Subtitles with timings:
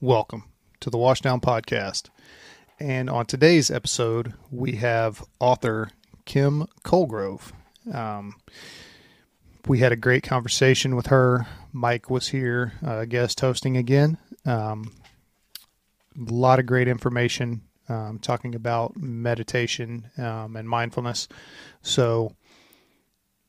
[0.00, 0.44] welcome
[0.78, 2.10] to the Washdown Podcast.
[2.78, 5.90] And on today's episode, we have author
[6.26, 7.52] Kim Colegrove.
[7.92, 8.34] Um,
[9.66, 11.46] we had a great conversation with her.
[11.72, 14.18] Mike was here, uh, guest hosting again.
[14.44, 14.92] Um,
[16.14, 21.26] a lot of great information um, talking about meditation um, and mindfulness.
[21.80, 22.34] So,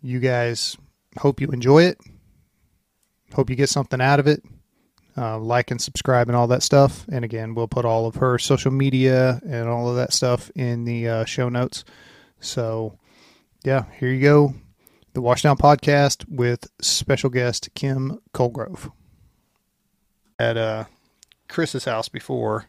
[0.02, 0.77] you guys
[1.18, 2.00] hope you enjoy it.
[3.34, 4.43] Hope you get something out of it.
[5.18, 7.06] Uh, like and subscribe and all that stuff.
[7.12, 10.86] And again, we'll put all of her social media and all of that stuff in
[10.86, 11.84] the uh, show notes.
[12.39, 13.00] So,
[13.64, 14.54] yeah, here you go.
[15.14, 18.92] The Washdown Podcast with special guest Kim Colegrove.
[20.38, 20.86] At uh,
[21.47, 22.68] Chris's house before,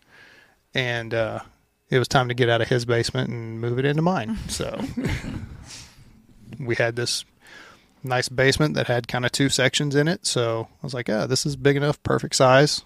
[0.75, 1.41] and uh,
[1.91, 4.39] it was time to get out of his basement and move it into mine.
[4.49, 4.81] So
[6.59, 7.25] we had this
[8.03, 10.27] nice basement that had kind of two sections in it.
[10.27, 12.83] So I was like, yeah, this is big enough, perfect size.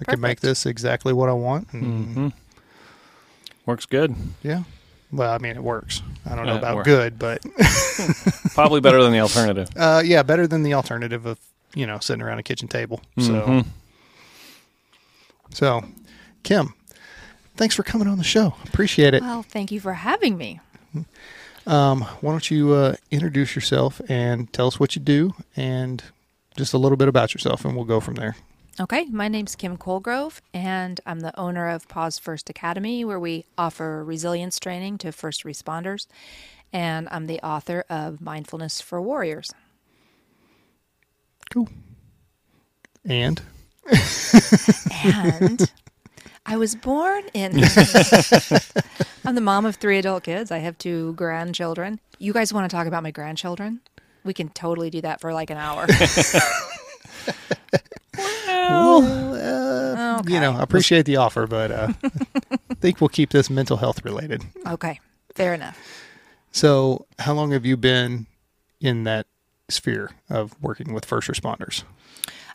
[0.00, 1.68] I can make this exactly what I want.
[1.72, 2.28] And hmm
[3.64, 4.14] Works good.
[4.42, 4.62] yeah.
[5.12, 6.02] Well, I mean, it works.
[6.28, 6.84] I don't know Uh, about work.
[6.84, 7.42] good, but
[8.54, 9.68] Probably better than the alternative.
[9.76, 11.38] uh, yeah, better than the alternative of,
[11.74, 13.00] you know, sitting around a kitchen table.
[13.18, 13.66] So, Mhm.
[15.50, 15.84] so
[16.42, 16.74] Kim,
[17.56, 18.54] thanks for coming on the show.
[18.64, 19.22] Appreciate it.
[19.22, 20.60] Well, thank you for having me.
[21.66, 26.02] Um, why don't you uh, introduce yourself and tell us what you do and
[26.56, 28.36] just a little bit about yourself, and we'll go from there.
[28.78, 33.46] Okay, my name's Kim Colegrove, and I'm the owner of Pause First Academy, where we
[33.56, 36.06] offer resilience training to first responders.
[36.72, 39.50] And I'm the author of Mindfulness for Warriors.
[41.50, 41.68] Cool.
[43.04, 43.40] And
[45.04, 45.70] And
[46.46, 47.52] I was born in.
[49.24, 50.50] I'm the mom of three adult kids.
[50.50, 51.98] I have two grandchildren.
[52.18, 53.80] You guys want to talk about my grandchildren?
[54.24, 55.86] We can totally do that for like an hour.
[58.46, 61.92] well, uh, you know, I appreciate the offer, but uh,
[62.70, 64.44] I think we'll keep this mental health related.
[64.66, 65.00] okay,
[65.34, 65.78] fair enough.
[66.52, 68.26] So, how long have you been
[68.80, 69.26] in that
[69.68, 71.82] sphere of working with first responders?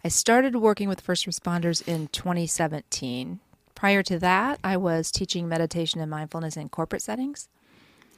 [0.04, 3.40] I started working with first responders in 2017.
[3.82, 7.50] Prior to that, I was teaching meditation and mindfulness in corporate settings.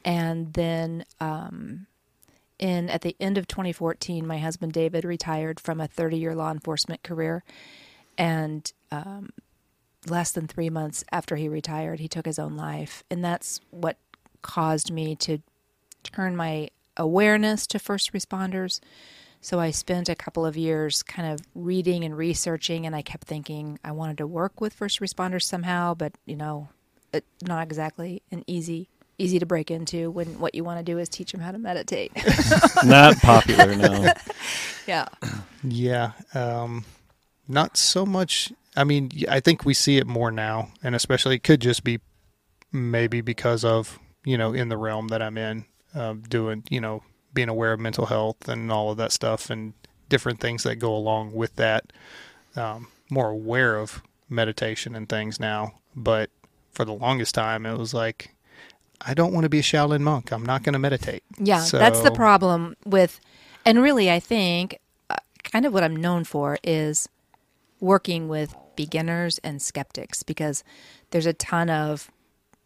[0.03, 1.88] And then um,
[2.59, 7.01] in at the end of 2014, my husband David retired from a 30-year law enforcement
[7.01, 7.46] career,
[8.18, 9.29] and um,
[10.06, 13.95] less than three months after he retired, he took his own life, and that's what
[14.41, 15.38] caused me to
[16.03, 18.81] turn my awareness to first responders.
[19.43, 23.27] So I spent a couple of years kind of reading and researching, and I kept
[23.27, 26.69] thinking I wanted to work with first responders somehow, but you know,
[27.11, 28.87] it, not exactly an easy
[29.17, 31.57] easy to break into when what you want to do is teach them how to
[31.57, 32.11] meditate.
[32.85, 34.11] Not popular, no.
[34.87, 35.05] yeah.
[35.61, 36.83] Yeah, um,
[37.47, 38.51] not so much.
[38.75, 41.99] I mean, I think we see it more now, and especially it could just be
[42.71, 47.03] maybe because of you know in the realm that I'm in, uh, doing you know
[47.33, 49.73] being aware of mental health and all of that stuff and
[50.09, 51.91] different things that go along with that.
[52.55, 56.29] Um, more aware of meditation and things now, but
[56.71, 58.35] for the longest time it was like.
[59.05, 60.31] I don't want to be a Shaolin monk.
[60.31, 61.23] I'm not going to meditate.
[61.38, 63.19] Yeah, so, that's the problem with,
[63.65, 64.79] and really, I think
[65.09, 67.09] uh, kind of what I'm known for is
[67.81, 70.63] working with beginners and skeptics because
[71.11, 72.09] there's a ton of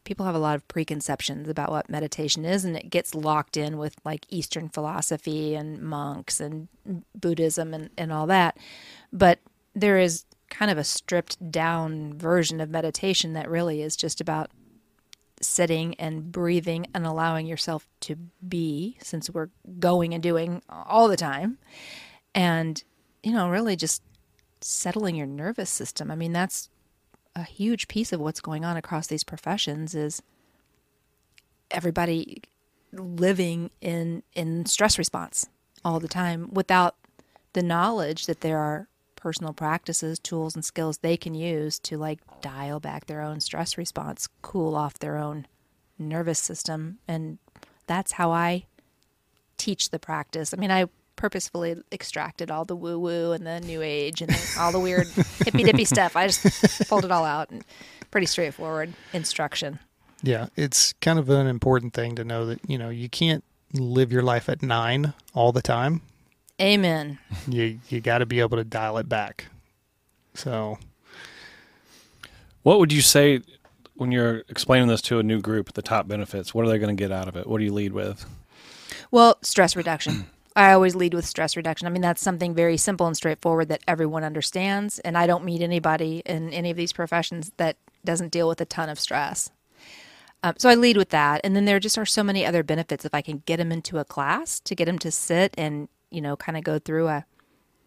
[0.07, 3.77] people have a lot of preconceptions about what meditation is, and it gets locked in
[3.77, 6.69] with like Eastern philosophy and monks and
[7.13, 8.57] Buddhism and, and all that.
[9.11, 9.39] But
[9.75, 14.49] there is kind of a stripped down version of meditation that really is just about
[15.41, 18.15] sitting and breathing and allowing yourself to
[18.47, 21.57] be since we're going and doing all the time
[22.33, 22.83] and
[23.21, 24.01] you know really just
[24.61, 26.69] settling your nervous system i mean that's
[27.37, 30.21] a huge piece of what's going on across these professions is
[31.69, 32.41] everybody
[32.91, 35.47] living in in stress response
[35.85, 36.95] all the time without
[37.53, 42.19] the knowledge that there are personal practices, tools and skills they can use to like
[42.41, 45.45] dial back their own stress response, cool off their own
[45.99, 47.37] nervous system and
[47.85, 48.65] that's how I
[49.57, 50.53] teach the practice.
[50.53, 50.85] I mean, I
[51.17, 55.07] purposefully extracted all the woo woo and the new age and the, all the weird
[55.43, 56.15] hippy dippy stuff.
[56.15, 57.65] I just pulled it all out and
[58.09, 59.79] pretty straightforward instruction.
[60.23, 63.43] Yeah, it's kind of an important thing to know that, you know, you can't
[63.73, 66.01] live your life at nine all the time.
[66.59, 67.19] Amen.
[67.47, 69.45] You you got to be able to dial it back.
[70.33, 70.79] So,
[72.63, 73.41] What would you say
[73.95, 76.53] when you're explaining this to a new group, the top benefits?
[76.53, 77.45] What are they going to get out of it?
[77.47, 78.25] What do you lead with?
[79.11, 80.27] Well, stress reduction.
[80.57, 81.85] I always lead with stress reduction.
[81.85, 84.97] I mean, that's something very simple and straightforward that everyone understands.
[84.99, 88.65] And I don't meet anybody in any of these professions that doesn't deal with a
[88.65, 89.51] ton of stress.
[90.41, 91.41] Um, so I lead with that.
[91.43, 93.99] And then there just are so many other benefits if I can get them into
[93.99, 97.25] a class to get them to sit and, you know, kind of go through a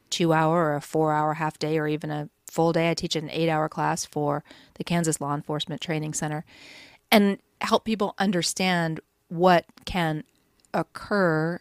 [0.08, 2.88] two hour or a four hour half day or even a full day.
[2.88, 4.44] I teach an eight hour class for
[4.74, 6.44] the Kansas Law Enforcement Training Center
[7.10, 10.22] and help people understand what can
[10.72, 11.60] occur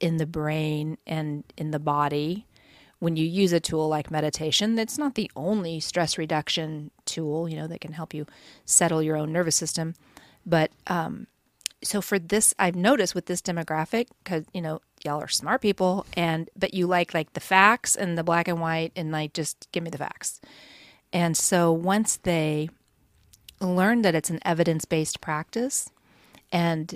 [0.00, 2.46] in the brain and in the body
[3.00, 7.56] when you use a tool like meditation that's not the only stress reduction tool you
[7.56, 8.26] know that can help you
[8.64, 9.94] settle your own nervous system.
[10.46, 11.26] But um,
[11.82, 16.04] so for this i've noticed with this demographic because you know y'all are smart people
[16.14, 19.68] and but you like like the facts and the black and white and like just
[19.72, 20.40] give me the facts.
[21.12, 22.68] And so once they
[23.60, 25.90] learn that it's an evidence-based practice
[26.52, 26.94] and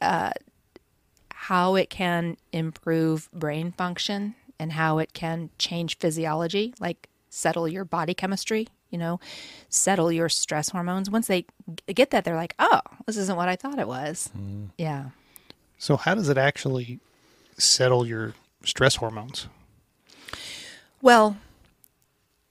[0.00, 0.32] uh,
[1.46, 7.84] how it can improve brain function and how it can change physiology like settle your
[7.84, 9.18] body chemistry you know
[9.68, 11.44] settle your stress hormones once they
[11.94, 14.68] get that they're like oh this isn't what i thought it was mm.
[14.76, 15.06] yeah
[15.82, 17.00] so, how does it actually
[17.58, 18.34] settle your
[18.64, 19.48] stress hormones?
[21.00, 21.38] Well,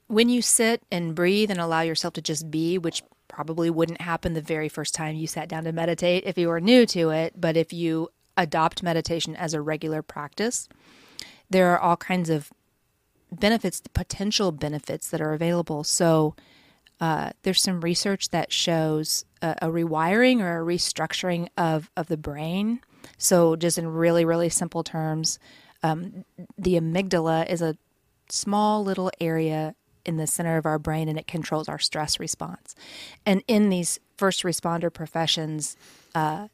[0.07, 4.33] when you sit and breathe and allow yourself to just be, which probably wouldn't happen
[4.33, 7.39] the very first time you sat down to meditate if you were new to it,
[7.39, 10.67] but if you adopt meditation as a regular practice,
[11.49, 12.51] there are all kinds of
[13.31, 15.83] benefits, potential benefits that are available.
[15.83, 16.35] So,
[16.99, 22.17] uh, there's some research that shows a, a, rewiring or a restructuring of, of the
[22.17, 22.79] brain
[23.17, 25.39] so, just in really, really simple terms,
[25.83, 26.25] um,
[26.57, 27.77] the amygdala is a
[28.29, 29.75] small little area
[30.05, 32.75] in the center of our brain and it controls our stress response.
[33.25, 35.75] And in these first responder professions,
[36.15, 36.47] uh,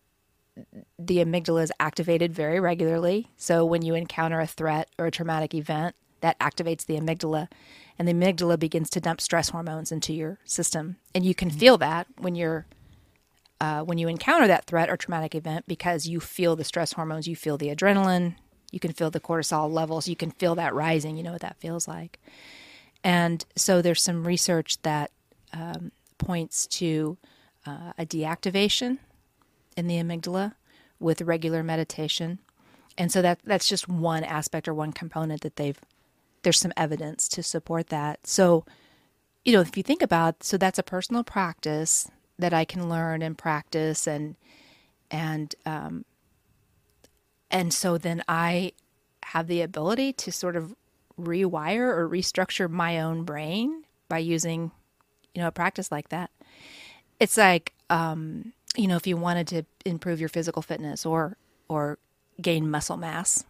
[0.98, 3.32] the amygdala is activated very regularly.
[3.38, 7.48] So, when you encounter a threat or a traumatic event, that activates the amygdala,
[7.98, 10.98] and the amygdala begins to dump stress hormones into your system.
[11.14, 12.66] And you can feel that when you're
[13.60, 17.28] uh, when you encounter that threat or traumatic event because you feel the stress hormones,
[17.28, 18.36] you feel the adrenaline,
[18.72, 21.18] you can feel the cortisol levels, you can feel that rising.
[21.18, 22.20] You know what that feels like.
[23.04, 25.12] And so there's some research that
[25.54, 27.18] um, points to
[27.66, 29.00] uh, a deactivation
[29.78, 30.56] in the amygdala
[31.00, 32.40] with regular meditation.
[32.98, 35.80] And so that that's just one aspect or one component that they've
[36.42, 38.26] there's some evidence to support that.
[38.26, 38.66] So,
[39.46, 42.10] you know, if you think about so that's a personal practice
[42.40, 44.36] that I can learn and practice and
[45.12, 46.06] and um,
[47.52, 48.74] and so then I
[49.24, 50.76] have the ability to sort of
[51.20, 54.72] rewire or restructure my own brain by using
[55.34, 56.32] you know a practice like that.
[57.20, 61.38] It's like um, you know if you wanted to improve your physical fitness or
[61.68, 61.98] or
[62.42, 63.44] gain muscle mass,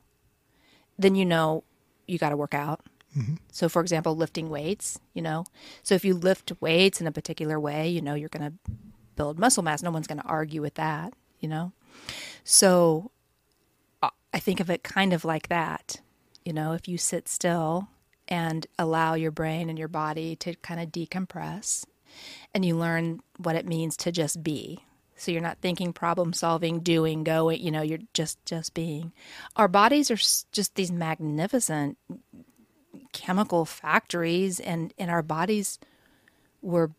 [0.98, 1.64] then you know
[2.08, 2.82] you got to work out
[3.18, 3.36] Mm-hmm.
[3.52, 5.46] So, for example, lifting weights, you know,
[5.82, 8.72] so if you lift weights in a particular way, you know, you're going to
[9.16, 9.82] build muscle mass.
[9.82, 11.72] No one's going to argue with that, you know.
[12.44, 13.12] So,
[14.04, 16.02] uh, I think of it kind of like that.
[16.46, 17.90] You know, if you sit still
[18.28, 21.86] and allow your brain and your body to kind of decompress
[22.54, 24.84] and you learn what it means to just be
[25.18, 29.12] so you're not thinking problem solving doing going you know you're just just being
[29.56, 31.98] our bodies are just these magnificent
[33.18, 35.80] chemical factories and, and our bodies
[36.62, 36.92] were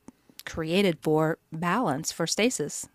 [0.44, 2.88] created for balance, for stasis.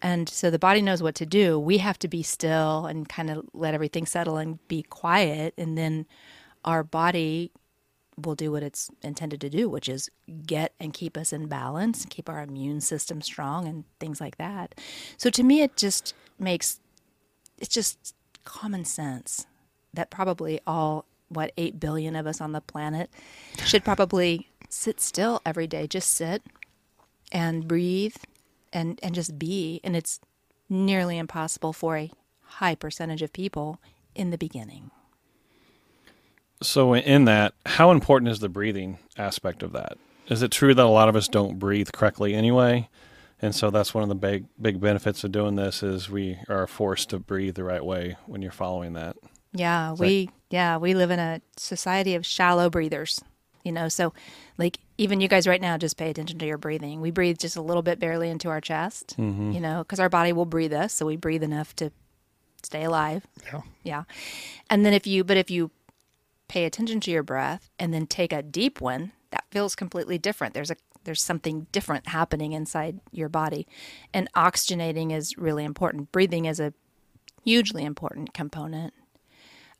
[0.00, 1.58] And so the body knows what to do.
[1.58, 5.54] We have to be still and kind of let everything settle and be quiet.
[5.56, 6.06] And then
[6.64, 7.52] our body
[8.16, 10.10] will do what it's intended to do, which is
[10.46, 14.74] get and keep us in balance, keep our immune system strong, and things like that.
[15.16, 16.80] So to me, it just makes
[17.58, 18.14] it's just
[18.44, 19.46] common sense
[19.94, 23.08] that probably all what 8 billion of us on the planet
[23.64, 26.42] should probably sit still every day just sit
[27.30, 28.16] and breathe
[28.72, 30.20] and and just be and it's
[30.68, 32.10] nearly impossible for a
[32.42, 33.78] high percentage of people
[34.14, 34.90] in the beginning
[36.62, 39.96] so in that how important is the breathing aspect of that
[40.28, 42.88] is it true that a lot of us don't breathe correctly anyway
[43.40, 46.66] and so that's one of the big big benefits of doing this is we are
[46.66, 49.16] forced to breathe the right way when you're following that
[49.52, 53.22] yeah, we yeah, we live in a society of shallow breathers.
[53.64, 54.12] You know, so
[54.58, 57.00] like even you guys right now just pay attention to your breathing.
[57.00, 59.52] We breathe just a little bit barely into our chest, mm-hmm.
[59.52, 61.92] you know, cuz our body will breathe us, so we breathe enough to
[62.62, 63.26] stay alive.
[63.44, 63.60] Yeah.
[63.84, 64.04] Yeah.
[64.68, 65.70] And then if you but if you
[66.52, 70.52] pay attention to your breath and then take a deep one, that feels completely different.
[70.52, 73.66] There's a there's something different happening inside your body.
[74.14, 76.12] And oxygenating is really important.
[76.12, 76.74] Breathing is a
[77.42, 78.92] hugely important component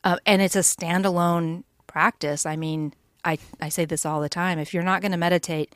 [0.03, 2.47] uh, and it's a standalone practice.
[2.47, 4.59] I mean, I I say this all the time.
[4.59, 5.75] If you're not going to meditate,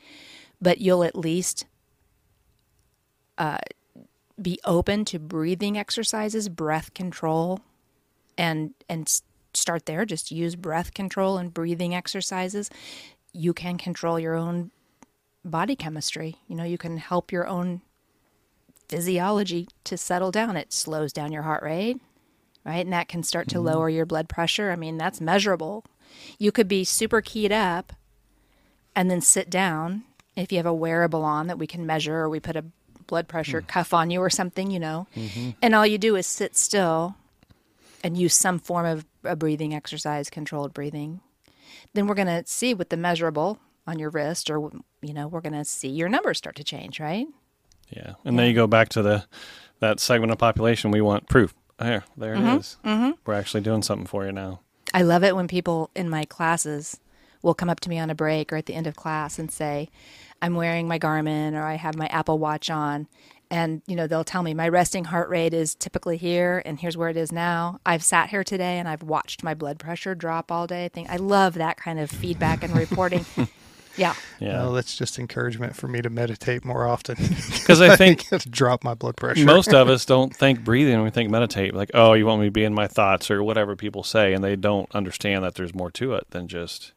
[0.59, 1.65] but you'll at least
[3.37, 3.59] uh,
[4.41, 7.59] be open to breathing exercises, breath control,
[8.35, 9.21] and and
[9.53, 10.05] start there.
[10.05, 12.69] Just use breath control and breathing exercises.
[13.33, 14.71] You can control your own
[15.43, 16.37] body chemistry.
[16.47, 17.81] You know, you can help your own
[18.87, 20.55] physiology to settle down.
[20.55, 21.99] It slows down your heart rate,
[22.65, 22.85] right?
[22.85, 23.67] And that can start to mm-hmm.
[23.67, 24.71] lower your blood pressure.
[24.71, 25.85] I mean, that's measurable.
[26.37, 27.93] You could be super keyed up
[28.95, 30.03] and then sit down
[30.35, 32.65] if you have a wearable on that we can measure or we put a
[33.07, 33.67] blood pressure hmm.
[33.67, 35.07] cuff on you or something, you know.
[35.15, 35.51] Mm-hmm.
[35.61, 37.15] And all you do is sit still
[38.03, 41.21] and use some form of a breathing exercise, controlled breathing.
[41.93, 45.41] Then we're going to see with the measurable on your wrist or you know, we're
[45.41, 47.27] going to see your numbers start to change, right?
[47.89, 49.25] Yeah, and then you go back to the
[49.79, 51.53] that segment of population we want proof.
[51.79, 52.77] There, there it is.
[52.83, 53.11] Mm-hmm.
[53.25, 54.61] We're actually doing something for you now.
[54.93, 56.99] I love it when people in my classes
[57.43, 59.51] will come up to me on a break or at the end of class and
[59.51, 59.89] say,
[60.41, 63.07] I'm wearing my Garmin or I have my Apple Watch on.
[63.49, 66.97] And, you know, they'll tell me my resting heart rate is typically here and here's
[66.97, 67.79] where it is now.
[67.85, 70.85] I've sat here today and I've watched my blood pressure drop all day.
[70.85, 73.25] I think I love that kind of feedback and reporting.
[73.97, 74.13] yeah.
[74.39, 77.15] Yeah, Well, that's just encouragement for me to meditate more often.
[77.51, 79.45] because I think to drop my blood pressure.
[79.45, 81.73] most of us don't think breathing when we think meditate.
[81.73, 84.43] Like, oh, you want me to be in my thoughts or whatever people say, and
[84.43, 86.91] they don't understand that there's more to it than just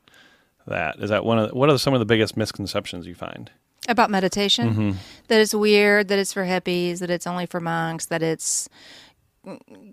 [0.67, 0.99] that.
[0.99, 3.51] Is that one of the, what are some of the biggest misconceptions you find?
[3.91, 4.91] About meditation, mm-hmm.
[5.29, 8.69] that it's weird, that it's for hippies, that it's only for monks, that it's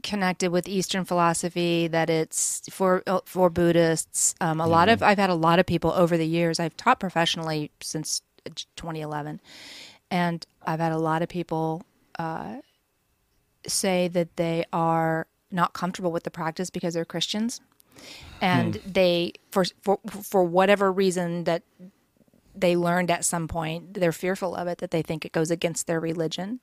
[0.04, 4.36] connected with Eastern philosophy, that it's for uh, for Buddhists.
[4.42, 4.94] Um, a lot mm-hmm.
[4.94, 6.60] of I've had a lot of people over the years.
[6.60, 9.40] I've taught professionally since uh, 2011,
[10.12, 11.84] and I've had a lot of people
[12.20, 12.58] uh,
[13.66, 17.62] say that they are not comfortable with the practice because they're Christians,
[17.96, 18.02] hmm.
[18.42, 21.64] and they for for for whatever reason that
[22.62, 25.88] they learned at some point they're fearful of it that they think it goes against
[25.88, 26.60] their religion.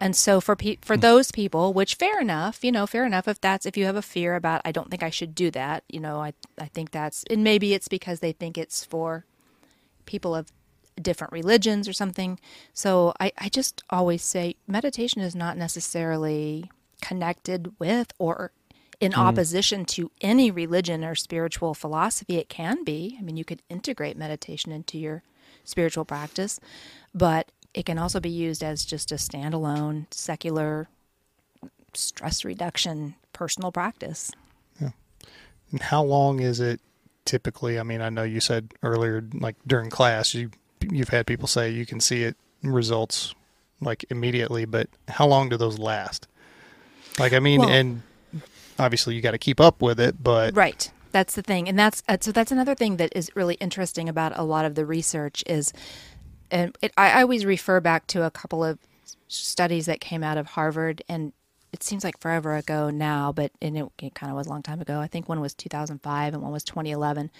[0.00, 1.00] And so for pe- for hmm.
[1.00, 4.02] those people which fair enough you know fair enough if that's if you have a
[4.02, 7.22] fear about i don't think i should do that you know i i think that's
[7.28, 9.26] and maybe it's because they think it's for
[10.06, 10.50] people of
[11.00, 12.38] different religions or something.
[12.72, 16.70] So i i just always say meditation is not necessarily
[17.00, 18.52] connected with or
[19.00, 19.20] in mm-hmm.
[19.20, 22.36] opposition to any religion or spiritual philosophy.
[22.36, 23.16] It can be.
[23.18, 25.22] I mean, you could integrate meditation into your
[25.64, 26.60] spiritual practice,
[27.14, 30.88] but it can also be used as just a standalone secular
[31.94, 34.30] stress reduction personal practice.
[34.80, 34.90] Yeah.
[35.72, 36.80] And how long is it
[37.24, 37.78] typically?
[37.78, 40.50] I mean, I know you said earlier, like during class, you
[40.90, 43.34] you've had people say you can see it results
[43.80, 46.26] like immediately, but how long do those last?
[47.18, 48.02] Like, I mean, Well- and
[48.80, 50.90] obviously you got to keep up with it, but Right.
[51.12, 52.30] That's the thing, and that's uh, so.
[52.30, 55.72] That's another thing that is really interesting about a lot of the research is,
[56.52, 58.78] and it, I, I always refer back to a couple of
[59.26, 61.32] studies that came out of Harvard, and
[61.72, 64.62] it seems like forever ago now, but and it, it kind of was a long
[64.62, 65.00] time ago.
[65.00, 67.30] I think one was 2005 and one was 2011,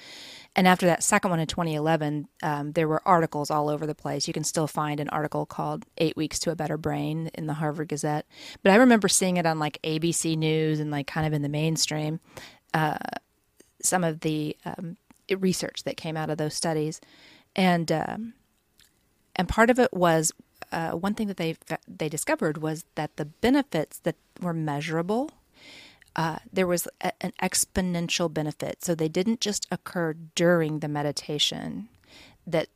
[0.56, 4.26] and after that second one in 2011, um, there were articles all over the place.
[4.26, 7.54] You can still find an article called Eight Weeks to a Better Brain in the
[7.54, 8.26] Harvard Gazette,
[8.62, 11.48] but I remember seeing it on like ABC News and like kind of in the
[11.48, 12.20] mainstream
[13.82, 14.96] some of the um,
[15.38, 17.00] research that came out of those studies,
[17.56, 18.34] and um,
[19.36, 20.32] and part of it was
[20.72, 21.56] uh, one thing that they
[21.88, 25.30] they discovered was that the benefits that were measurable.
[26.16, 31.88] Uh, there was a, an exponential benefit, so they didn't just occur during the meditation.
[32.46, 32.68] That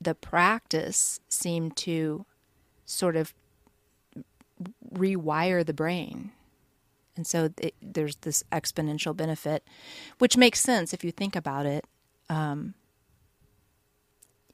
[0.00, 2.24] the practice seemed to
[2.86, 3.34] sort of
[4.94, 6.32] rewire the brain
[7.18, 9.64] and so it, there's this exponential benefit,
[10.18, 11.84] which makes sense if you think about it.
[12.30, 12.74] Um,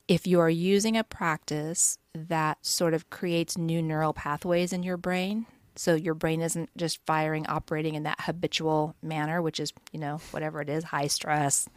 [0.09, 4.97] if you are using a practice that sort of creates new neural pathways in your
[4.97, 5.47] brain,
[5.77, 10.21] so your brain isn't just firing, operating in that habitual manner, which is, you know,
[10.31, 11.69] whatever it is, high stress,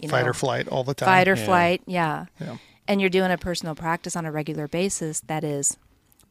[0.00, 1.06] you fight know, or flight all the time.
[1.06, 1.44] fight or Yeah.
[1.44, 2.26] flight, yeah.
[2.40, 2.56] Yeah.
[2.86, 5.76] And you're doing a personal practice on a regular basis that is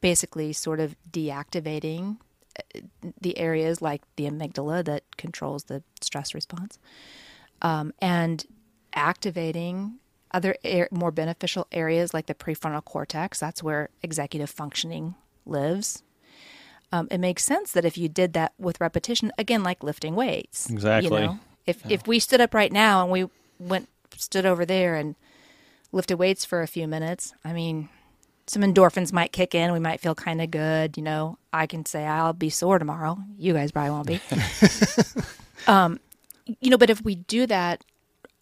[0.02, 2.18] basically sort of deactivating
[2.58, 2.80] uh,
[3.22, 6.80] the areas like the amygdala that controls the stress response
[7.62, 8.46] um, and
[8.96, 10.00] activating
[10.38, 15.16] other ar- more beneficial areas like the prefrontal cortex that's where executive functioning
[15.46, 16.04] lives.
[16.92, 20.70] Um, it makes sense that if you did that with repetition again like lifting weights
[20.70, 21.10] Exactly.
[21.22, 21.40] you know?
[21.66, 23.22] If if we stood up right now and we
[23.60, 25.16] went stood over there and
[25.92, 27.90] lifted weights for a few minutes i mean
[28.46, 31.38] some endorphins might kick in we might feel kind of good you know?
[31.52, 33.18] I can say i'll be sore tomorrow.
[33.38, 34.20] You guys probably won't be.
[35.68, 36.00] Um,
[36.62, 37.84] you know, but if we do that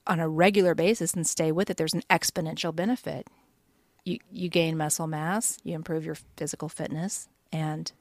[0.07, 3.27] on a regular basis and stay with it, there's an exponential benefit.
[4.03, 7.91] You you gain muscle mass, you improve your physical fitness, and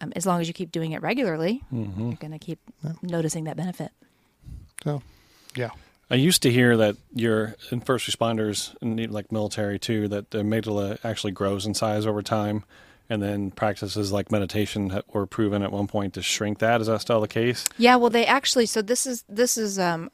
[0.00, 2.08] um, as long as you keep doing it regularly, Mm-hmm.
[2.08, 2.58] you're going to keep
[3.02, 3.90] noticing that benefit.
[4.84, 5.02] So,
[5.54, 5.70] yeah.
[6.10, 10.98] I used to hear that you're first responders and like military too, that the amygdala
[11.04, 12.64] actually grows in size over time,
[13.08, 16.80] and then practices like meditation were proven at one point to shrink that.
[16.80, 17.64] Is that still the case?
[17.78, 18.66] Yeah, well, they actually.
[18.66, 20.10] So this is this is um, I mean,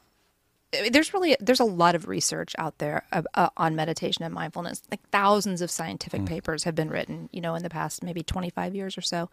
[0.91, 4.83] there's really there's a lot of research out there uh, uh, on meditation and mindfulness.
[4.91, 8.75] Like thousands of scientific papers have been written, you know, in the past maybe 25
[8.75, 9.29] years or so.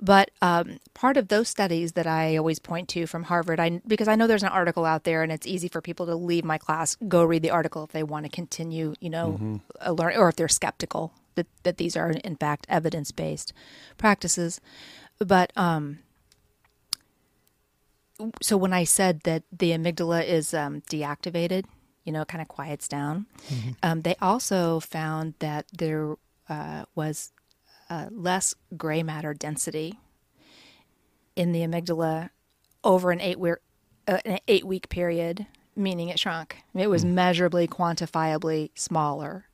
[0.00, 4.08] But um, part of those studies that I always point to from Harvard, I because
[4.08, 6.58] I know there's an article out there, and it's easy for people to leave my
[6.58, 10.28] class, go read the article if they want to continue, you know, a learn or
[10.28, 13.52] if they're skeptical that that these are in fact evidence based
[13.96, 14.60] practices.
[15.18, 16.00] But um,
[18.42, 21.64] so when I said that the amygdala is um, deactivated,
[22.04, 23.26] you know, it kind of quiets down.
[23.82, 26.16] Um, they also found that there
[26.48, 27.32] uh, was
[27.90, 29.98] uh, less gray matter density
[31.36, 32.30] in the amygdala
[32.82, 33.56] over an eight week
[34.06, 36.56] uh, an eight week period, meaning it shrunk.
[36.74, 39.46] It was measurably, quantifiably smaller.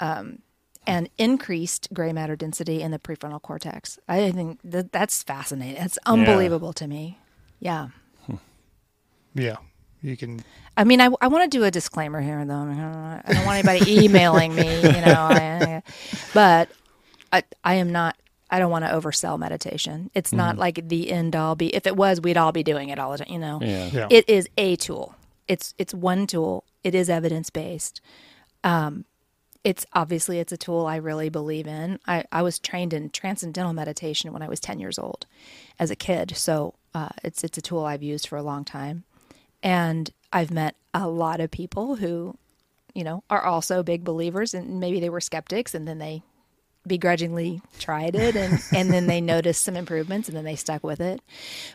[0.00, 0.40] Um,
[0.88, 3.98] and increased gray matter density in the prefrontal cortex.
[4.08, 5.82] I think that that's fascinating.
[5.82, 7.18] It's unbelievable to me.
[7.60, 7.88] Yeah.
[9.34, 9.56] Yeah.
[10.02, 10.44] You can,
[10.76, 12.54] I mean, I, I want to do a disclaimer here, though.
[12.54, 15.28] I, mean, I don't want- don't want anybody emailing me, you know.
[15.30, 15.82] I,
[16.32, 16.68] but
[17.32, 18.16] I, I am not.
[18.48, 20.10] I don't want to oversell meditation.
[20.14, 21.74] It's not like the end all be.
[21.74, 23.32] If it was, we'd all be doing it all the time.
[23.32, 23.58] You know.
[23.60, 23.90] Yeah.
[23.92, 24.06] yeah.
[24.08, 25.16] It is a tool.
[25.48, 26.62] It's it's one tool.
[26.84, 28.00] It is evidence based.
[28.62, 29.04] Um,
[29.64, 31.98] it's obviously it's a tool I really believe in.
[32.06, 35.26] I, I was trained in transcendental meditation when I was ten years old,
[35.80, 36.36] as a kid.
[36.36, 39.04] So uh, it's it's a tool I've used for a long time,
[39.62, 42.36] and I've met a lot of people who,
[42.94, 46.22] you know, are also big believers, and maybe they were skeptics, and then they
[46.86, 51.00] begrudgingly tried it and, and then they noticed some improvements and then they stuck with
[51.00, 51.20] it.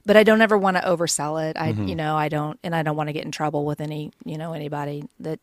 [0.05, 1.57] But i don't ever want to oversell it.
[1.57, 4.13] I you know i don't and i don't want to get in trouble with any
[4.23, 5.41] you know anybody that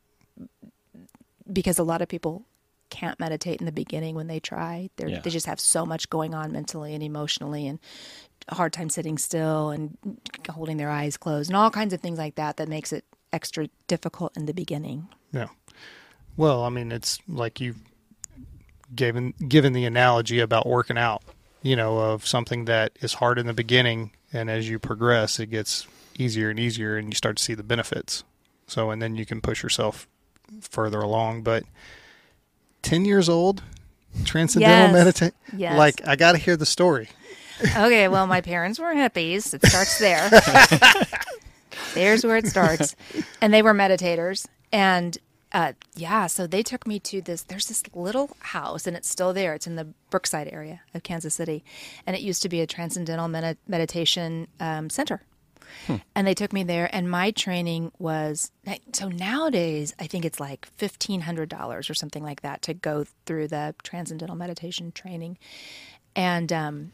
[1.52, 2.44] because a lot of people
[2.90, 4.88] can't meditate in the beginning when they try.
[4.96, 5.20] They're, Yeah.
[5.20, 7.78] they just have so much going on mentally and emotionally and
[8.48, 9.96] a hard time sitting still and
[10.50, 13.68] holding their eyes closed and all kinds of things like that that makes it extra
[13.86, 15.48] difficult in the beginning Yeah.
[16.36, 17.78] Well, I mean, it's like you've
[18.94, 21.22] given given the analogy about working out.
[21.62, 25.46] You know, of something that is hard in the beginning, and as you progress, it
[25.46, 28.22] gets easier and easier, and you start to see the benefits.
[28.68, 30.06] So, and then you can push yourself
[30.60, 31.42] further along.
[31.42, 31.64] But
[32.82, 33.64] ten years old,
[34.24, 34.92] transcendental Yes.
[34.92, 35.34] meditate.
[35.54, 35.76] Yes.
[35.76, 37.08] Like, I got to hear the story.
[37.60, 39.52] Okay, well, my parents were hippies.
[39.54, 40.30] It starts there.
[41.94, 42.94] There's where it starts.
[43.40, 44.46] And they were meditators.
[44.72, 45.18] And
[45.52, 47.42] uh, yeah, so they took me to this.
[47.42, 49.54] There's this little house, and it's still there.
[49.54, 51.64] It's in the Brookside area of Kansas City.
[52.06, 55.22] And it used to be a transcendental medi- meditation um, center.
[56.14, 58.50] And they took me there, and my training was
[58.92, 63.04] so nowadays I think it's like fifteen hundred dollars or something like that to go
[63.26, 65.38] through the transcendental meditation training,
[66.16, 66.92] and um,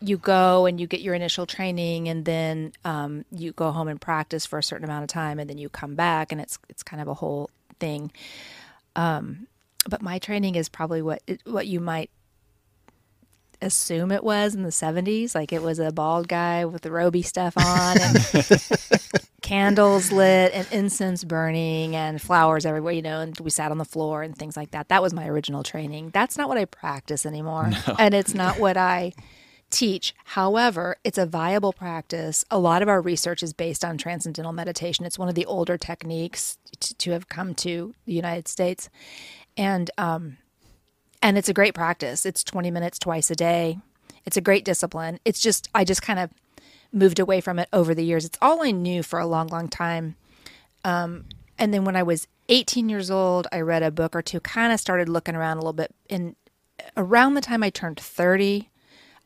[0.00, 4.00] you go and you get your initial training and then um, you go home and
[4.00, 6.82] practice for a certain amount of time and then you come back and it's it's
[6.82, 8.12] kind of a whole thing.
[8.96, 9.46] Um,
[9.88, 12.10] but my training is probably what it, what you might
[13.60, 17.22] assume it was in the 70s like it was a bald guy with the roby
[17.22, 23.50] stuff on and candles lit and incense burning and flowers everywhere you know and we
[23.50, 24.88] sat on the floor and things like that.
[24.90, 26.10] That was my original training.
[26.10, 27.70] That's not what i practice anymore.
[27.98, 29.12] And it's not what i
[29.70, 30.14] teach.
[30.24, 32.44] However, it's a viable practice.
[32.50, 35.04] A lot of our research is based on transcendental meditation.
[35.04, 38.88] It's one of the older techniques to, to have come to the United States,
[39.56, 40.38] and um,
[41.22, 42.24] and it's a great practice.
[42.24, 43.78] It's twenty minutes twice a day.
[44.24, 45.20] It's a great discipline.
[45.24, 46.30] It's just I just kind of
[46.92, 48.24] moved away from it over the years.
[48.24, 50.16] It's all I knew for a long, long time.
[50.84, 51.24] Um,
[51.58, 54.72] and then when I was 18 years old, I read a book or two, kind
[54.72, 55.94] of started looking around a little bit.
[56.08, 56.36] And
[56.96, 58.70] around the time I turned 30,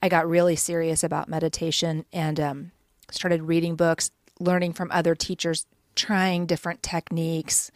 [0.02, 2.70] I got really serious about meditation and um,
[3.10, 4.10] started reading books,
[4.40, 7.70] learning from other teachers, trying different techniques.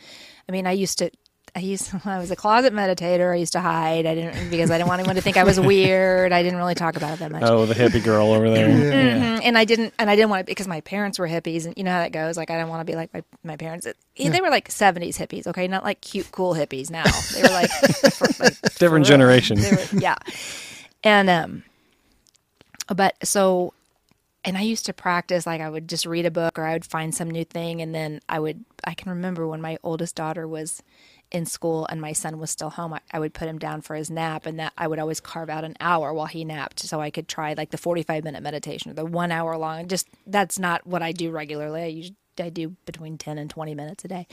[0.49, 1.11] I mean, I used to.
[1.55, 3.33] I used I was a closet meditator.
[3.33, 4.05] I used to hide.
[4.05, 6.31] I didn't because I didn't want anyone to think I was weird.
[6.33, 7.45] I didn't really talk about it that much.
[7.45, 8.69] Oh, the hippie girl over there.
[8.69, 9.41] Mhm.
[9.43, 11.85] And I didn't, and I didn't want to because my parents were hippies, and you
[11.85, 12.37] know how that goes.
[12.37, 13.87] Like I don't want to be like my, my parents.
[13.87, 16.91] It- They were like '70s hippies, okay, not like cute, cool hippies.
[16.91, 17.71] Now they were like,
[18.13, 19.59] for, like Different generation.
[19.59, 20.17] were, yeah,
[21.05, 21.63] and um,
[22.89, 23.73] but so
[24.45, 26.85] and I used to practice like I would just read a book or I would
[26.85, 30.47] find some new thing and then I would I can remember when my oldest daughter
[30.47, 30.83] was
[31.33, 33.97] in school and my son was still home I, I would put him down for
[33.97, 37.01] his nap and that I would always carve out an hour while he napped so
[37.01, 40.59] I could try like the 45 minute meditation or the 1 hour long just that's
[40.59, 44.09] not what I do regularly I usually I do between 10 and 20 minutes a
[44.09, 44.27] day.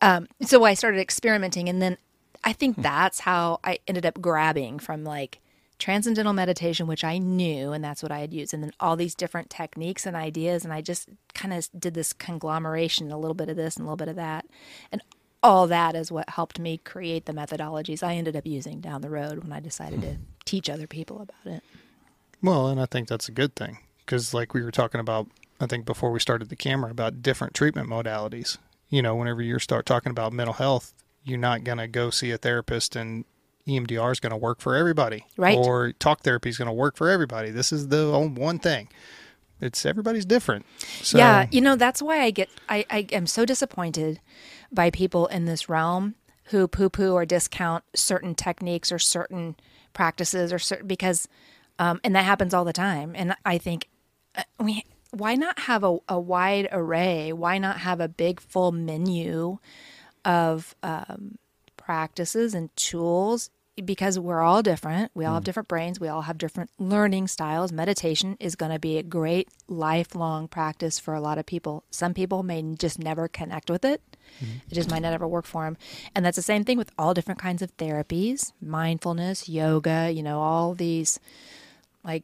[0.00, 1.98] Um, so I started experimenting and then
[2.42, 5.40] I think that's how I ended up grabbing from like
[5.78, 9.14] transcendental meditation, which I knew, and that's what I had used, and then all these
[9.14, 10.64] different techniques and ideas.
[10.64, 13.86] And I just kind of did this conglomeration, a little bit of this and a
[13.86, 14.46] little bit of that.
[14.92, 15.02] And
[15.42, 19.10] all that is what helped me create the methodologies I ended up using down the
[19.10, 21.62] road when I decided to teach other people about it.
[22.42, 25.28] Well, and I think that's a good thing because, like we were talking about,
[25.60, 28.58] I think before we started the camera about different treatment modalities.
[28.88, 32.30] You know, whenever you start talking about mental health, you're not going to go see
[32.30, 33.24] a therapist and
[33.66, 35.56] EMDR is going to work for everybody, Right.
[35.56, 37.50] Or talk therapy is going to work for everybody.
[37.50, 38.88] This is the one thing.
[39.60, 40.66] It's everybody's different.
[40.78, 44.20] So, yeah, you know that's why I get I, I am so disappointed
[44.70, 49.56] by people in this realm who poo poo or discount certain techniques or certain
[49.94, 51.28] practices or certain because
[51.78, 53.12] um, and that happens all the time.
[53.14, 53.88] And I think
[54.36, 57.32] uh, we why not have a, a wide array?
[57.32, 59.58] Why not have a big full menu
[60.24, 61.38] of um,
[61.84, 63.50] practices and tools
[63.84, 65.10] because we're all different.
[65.14, 65.46] We all have mm.
[65.46, 65.98] different brains.
[65.98, 67.72] We all have different learning styles.
[67.72, 71.82] Meditation is going to be a great lifelong practice for a lot of people.
[71.90, 74.00] Some people may just never connect with it.
[74.42, 74.58] Mm-hmm.
[74.70, 75.76] It just might not ever work for them.
[76.14, 80.40] And that's the same thing with all different kinds of therapies, mindfulness, yoga, you know,
[80.40, 81.18] all these
[82.04, 82.22] like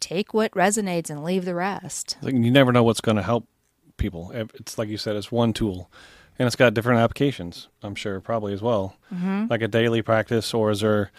[0.00, 2.16] take what resonates and leave the rest.
[2.22, 3.46] Like, you never know what's going to help
[3.96, 4.30] people.
[4.32, 5.90] It's like you said, it's one tool,
[6.38, 7.68] and it's got different applications.
[7.82, 9.46] I'm sure probably as well, Mm-hmm.
[9.50, 11.10] like a daily practice, or is there,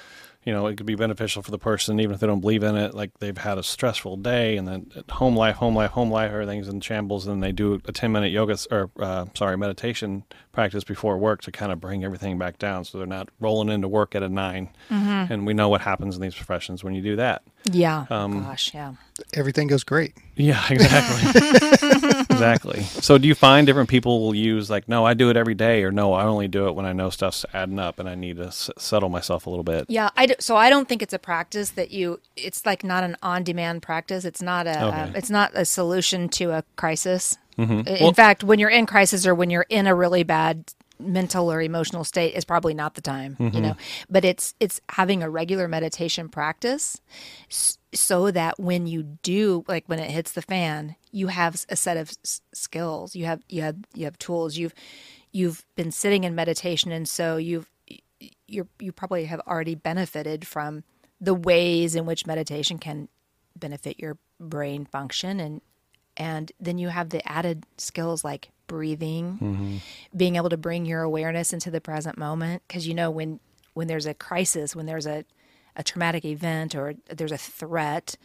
[0.43, 2.75] you know, it could be beneficial for the person even if they don't believe in
[2.75, 2.93] it.
[2.93, 6.31] Like they've had a stressful day, and then at home life, home life, home life,
[6.31, 10.83] everything's in shambles, and they do a 10 minute yoga or uh, sorry meditation practice
[10.83, 14.15] before work to kind of bring everything back down, so they're not rolling into work
[14.15, 15.33] at a 9 Mm-hmm.
[15.33, 17.43] And we know what happens in these professions when you do that.
[17.65, 18.05] Yeah.
[18.09, 18.93] Um, Gosh, yeah.
[19.33, 20.13] everything goes great.
[20.35, 21.41] Yeah, exactly.
[22.29, 22.83] exactly.
[22.83, 25.83] So, do you find different people will use like, no, I do it every day,
[25.83, 28.37] or no, I only do it when I know stuff's adding up and I need
[28.37, 29.85] to s- settle myself a little bit?
[29.89, 32.19] Yeah, I do, so I don't think it's a practice that you.
[32.35, 34.23] It's like not an on-demand practice.
[34.25, 34.85] It's not a.
[34.87, 35.01] Okay.
[35.01, 37.37] um, it's not a solution to a crisis.
[37.57, 37.87] Mhm.
[37.87, 40.65] In Well- fact, when you're in crisis or when you're in a really bad
[40.99, 43.35] mental or emotional state, is probably not the time.
[43.39, 43.55] Mm-hmm.
[43.55, 43.75] You know,
[44.09, 47.01] but it's it's having a regular meditation practice,
[47.93, 51.97] so that when you do, like when it hits the fan, you have a set
[51.97, 53.15] of s- skills.
[53.15, 54.57] You have you have you have tools.
[54.57, 54.73] You've
[55.31, 57.69] you've been sitting in meditation, and so you've
[58.47, 60.83] you're you probably have already benefited from
[61.19, 63.09] the ways in which meditation can
[63.55, 65.61] benefit your brain function and
[66.15, 69.81] and then you have the added skills like breathing
[70.15, 72.63] being able to bring your awareness into the present moment.
[72.67, 73.39] Because you know when
[73.73, 75.25] when there's a crisis when there's a
[75.75, 78.17] a traumatic event or there's a threat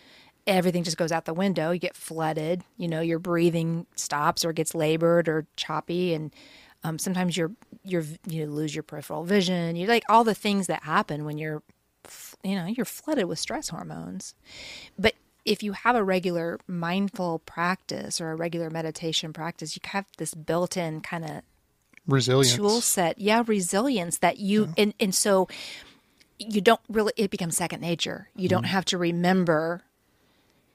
[0.46, 1.70] everything just goes out the window.
[1.70, 6.14] You get flooded you know your breathing stops or gets labored or choppy.
[6.14, 6.35] And
[6.85, 7.52] um, sometimes you're
[7.85, 9.76] you're you lose your peripheral vision.
[9.76, 11.62] You like all the things that happen when you're
[12.42, 14.35] you know you're flooded with stress hormones.
[14.98, 20.07] But if you have a regular mindful practice or a regular meditation practice you have
[20.18, 21.42] this built-in kind of
[22.07, 22.57] Resilience.
[22.57, 25.48] tool set yeah resilience that you and and so
[26.38, 28.68] you don't really it becomes second nature you don't mm.
[28.68, 29.83] have to remember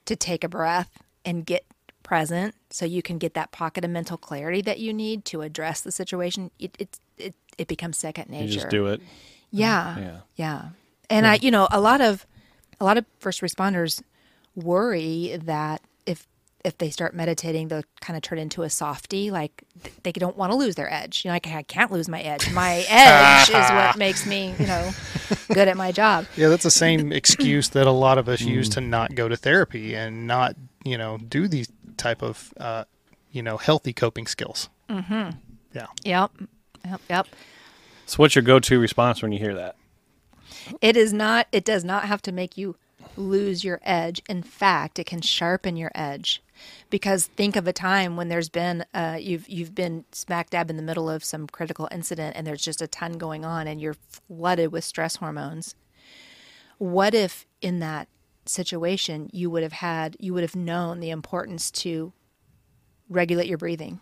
[0.06, 1.66] to take a breath and get
[2.02, 5.82] present so you can get that pocket of mental clarity that you need to address
[5.82, 9.02] the situation it it it, it becomes second nature You just do it.
[9.52, 9.98] yeah.
[9.98, 10.20] Yeah.
[10.36, 10.70] Yeah.
[11.10, 12.26] And I, you know, a lot of
[12.80, 14.02] a lot of first responders
[14.58, 16.28] worry that if
[16.66, 19.32] if they start meditating, they'll kind of turn into a softie.
[19.32, 19.64] Like
[20.04, 21.24] they don't want to lose their edge.
[21.24, 22.52] You know, like I can't lose my edge.
[22.52, 24.92] My edge is what makes me, you know,
[25.54, 26.26] good at my job.
[26.36, 29.38] Yeah, that's the same excuse that a lot of us use to not go to
[29.38, 32.84] therapy and not, you know, do these type of, uh,
[33.32, 34.70] you know, healthy coping skills.
[34.90, 35.38] Mm-hmm.
[35.74, 35.88] Yeah.
[36.04, 36.32] Yep.
[36.86, 37.02] Yep.
[37.10, 37.28] Yep.
[38.06, 39.76] So, what's your go-to response when you hear that?
[40.82, 41.48] It is not.
[41.52, 42.76] It does not have to make you
[43.18, 44.22] lose your edge.
[44.30, 46.42] In fact, it can sharpen your edge.
[46.90, 50.78] Because think of a time when there's been uh, you've you've been smack dab in
[50.78, 53.96] the middle of some critical incident, and there's just a ton going on, and you're
[54.10, 55.76] flooded with stress hormones.
[56.80, 58.08] What if in that
[58.46, 62.14] situation you would have had you would have known the importance to
[63.10, 64.00] regulate your breathing,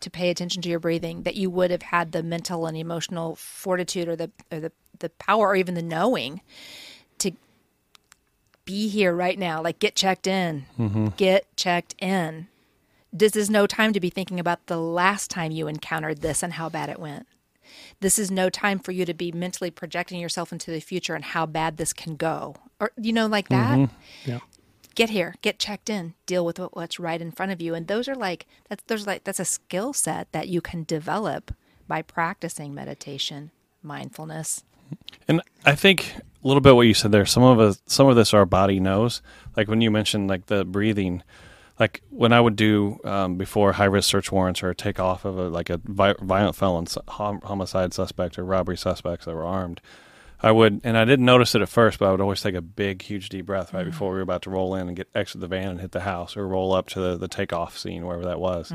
[0.00, 3.34] to pay attention to your breathing, that you would have had the mental and emotional
[3.36, 6.40] fortitude or the or the, the power or even the knowing
[8.64, 9.62] be here right now.
[9.62, 10.66] Like get checked in.
[10.78, 11.08] Mm-hmm.
[11.16, 12.48] Get checked in.
[13.12, 16.54] This is no time to be thinking about the last time you encountered this and
[16.54, 17.26] how bad it went.
[18.00, 21.24] This is no time for you to be mentally projecting yourself into the future and
[21.24, 22.56] how bad this can go.
[22.78, 23.78] Or you know like that.
[23.78, 24.30] Mm-hmm.
[24.30, 24.38] Yeah.
[24.94, 27.74] Get here, get checked in, deal with what's right in front of you.
[27.74, 31.54] And those are like that's there's like that's a skill set that you can develop
[31.86, 33.50] by practicing meditation,
[33.82, 34.64] mindfulness.
[35.28, 37.26] And I think a little bit what you said there.
[37.26, 39.22] Some of us, some of this our body knows.
[39.56, 41.22] Like when you mentioned like the breathing,
[41.78, 45.38] like when I would do um, before high risk search warrants or a takeoff of
[45.38, 49.80] a like a vi- violent felon, hom- homicide suspect or robbery suspects that were armed.
[50.42, 52.62] I would, and I didn't notice it at first, but I would always take a
[52.62, 55.42] big, huge, deep breath right before we were about to roll in and get exit
[55.42, 58.24] the van and hit the house or roll up to the, the takeoff scene, wherever
[58.24, 58.70] that was.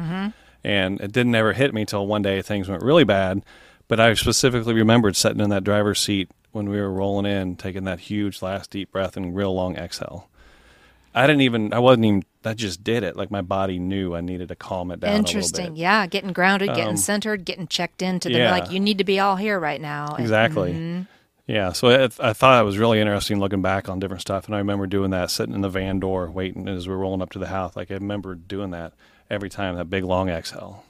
[0.63, 3.43] And it didn't ever hit me till one day things went really bad.
[3.87, 7.83] But I specifically remembered sitting in that driver's seat when we were rolling in, taking
[7.83, 10.29] that huge last deep breath and real long exhale.
[11.13, 13.15] I didn't even, I wasn't even, I just did it.
[13.15, 15.75] Like my body knew I needed to calm it down a little Interesting.
[15.75, 18.51] Yeah, getting grounded, getting Um, centered, getting checked into the yeah.
[18.51, 20.15] like you need to be all here right now.
[20.17, 20.73] Exactly.
[20.73, 21.01] Mm-hmm.
[21.47, 21.73] Yeah.
[21.73, 24.45] So I, I thought it was really interesting looking back on different stuff.
[24.47, 27.21] And I remember doing that, sitting in the van door, waiting as we were rolling
[27.21, 27.75] up to the house.
[27.75, 28.93] Like I remember doing that
[29.29, 30.83] every time, that big long exhale.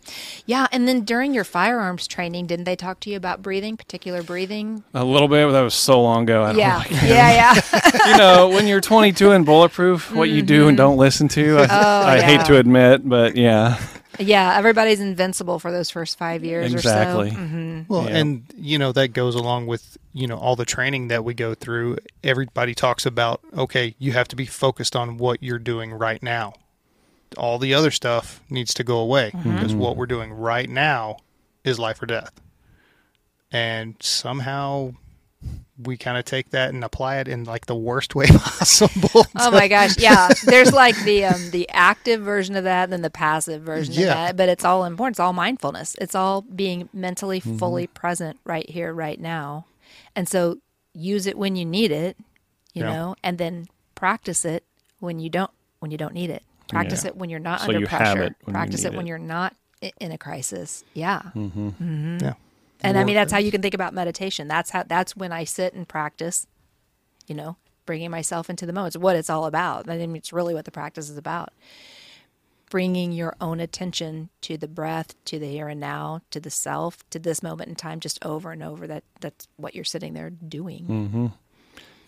[0.46, 4.22] Yeah, and then during your firearms training, didn't they talk to you about breathing, particular
[4.24, 4.84] breathing?
[4.94, 6.44] A little bit, but that was so long ago.
[6.44, 8.08] I don't Yeah, like- yeah, yeah.
[8.12, 11.64] you know, when you're 22 and bulletproof, what you do and don't listen to, I,
[11.64, 11.74] I Mm-hmm.
[11.74, 12.22] Oh, yeah.
[12.22, 13.80] hate to admit, but yeah,
[14.20, 17.30] yeah, everybody's invincible for those first five years exactly.
[17.30, 17.38] or so.
[17.38, 18.18] hmm Well, Yeah.
[18.18, 21.54] and you know that goes along with you know all the training that we go
[21.54, 21.98] through.
[22.24, 26.54] Everybody talks about okay, you have to be focused on what you're doing right now.
[27.38, 29.56] All the other stuff needs to go away mm-hmm.
[29.56, 29.80] because mm-hmm.
[29.80, 31.18] what we're doing right now
[31.64, 32.42] is life or death.
[33.52, 34.94] And somehow
[35.78, 39.26] we kind of take that and apply it in like the worst way possible.
[39.36, 40.30] Oh my gosh, yeah.
[40.46, 44.02] There's like the um, the active version of that and then the passive version Yeah.
[44.02, 45.16] of that, but it's all important.
[45.16, 45.96] It's all mindfulness.
[46.00, 47.58] It's all being mentally mm-hmm.
[47.58, 49.66] fully present right here, right now.
[50.16, 50.60] And so
[50.94, 52.18] use it when you need it,
[52.74, 52.94] you Yeah.
[52.94, 54.64] know, and then practice it
[55.00, 56.44] when you don't when you don't need it.
[56.70, 57.10] Practice Yeah.
[57.12, 58.24] it when you're not So under you have pressure.
[58.24, 59.10] it when you Practice need it when it.
[59.10, 59.56] you're not
[60.00, 60.84] in a crisis.
[60.94, 61.22] Yeah.
[61.36, 61.68] Mm-hmm.
[61.70, 62.18] Mm-hmm.
[62.22, 62.34] yeah.
[62.82, 64.48] And I mean that's how you can think about meditation.
[64.48, 66.46] That's how that's when I sit and practice,
[67.28, 68.96] you know, bringing myself into the moment.
[68.96, 69.90] It's what it's all about.
[69.90, 71.50] I mean, it's really what the practice is about.
[72.72, 77.08] Bringing your own attention to the breath, to the here and now, to the self,
[77.12, 78.88] to this moment in time, just over and over.
[78.88, 80.86] That that's what you're sitting there doing.
[80.88, 81.28] Mm-hmm.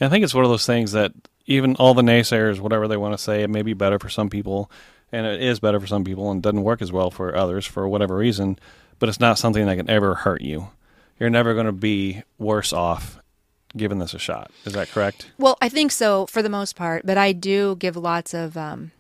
[0.02, 1.14] I think it's one of those things that
[1.48, 4.30] even all the naysayers, whatever they want to say, it may be better for some
[4.30, 4.70] people,
[5.12, 7.88] and it is better for some people, and doesn't work as well for others for
[7.88, 8.60] whatever reason.
[9.00, 10.70] But it's not something that can ever hurt you.
[11.20, 13.18] You're never going to be worse off
[13.76, 14.52] giving this a shot.
[14.66, 15.32] Is that correct?
[15.38, 18.92] Well, I think so for the most part, but I do give lots of um,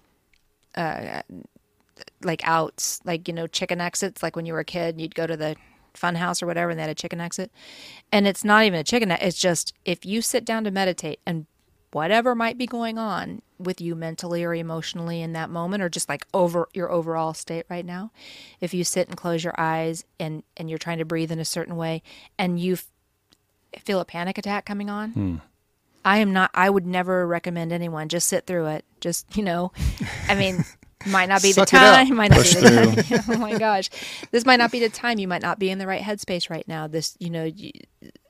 [0.75, 1.21] uh,
[2.21, 4.23] like outs, like you know, chicken exits.
[4.23, 5.55] Like when you were a kid, you'd go to the
[5.93, 7.51] fun house or whatever, and they had a chicken exit.
[8.11, 9.11] And it's not even a chicken.
[9.11, 11.45] It's just if you sit down to meditate and
[11.91, 16.09] whatever might be going on with you mentally or emotionally in that moment or just
[16.09, 18.11] like over your overall state right now
[18.61, 21.45] if you sit and close your eyes and and you're trying to breathe in a
[21.45, 22.03] certain way
[22.37, 22.87] and you f-
[23.79, 25.35] feel a panic attack coming on hmm.
[26.07, 26.51] I am not.
[26.53, 28.85] I would never recommend anyone just sit through it.
[29.01, 29.73] Just you know,
[30.29, 30.63] I mean,
[31.09, 32.15] might not be the Suck time.
[32.15, 33.23] Might not Push be the time.
[33.29, 33.89] oh my gosh,
[34.31, 35.19] this might not be the time.
[35.19, 36.87] You might not be in the right headspace right now.
[36.87, 37.71] This, you know, you,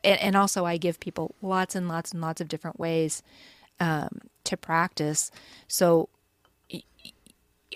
[0.04, 3.24] and, and also I give people lots and lots and lots of different ways
[3.80, 5.32] um, to practice.
[5.68, 6.10] So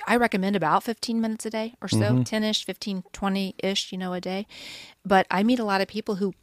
[0.08, 3.98] I recommend about 15 minutes a day or so, 10 ish, 15, 20 ish, you
[3.98, 4.48] know, a day.
[5.06, 6.34] But I meet a lot of people who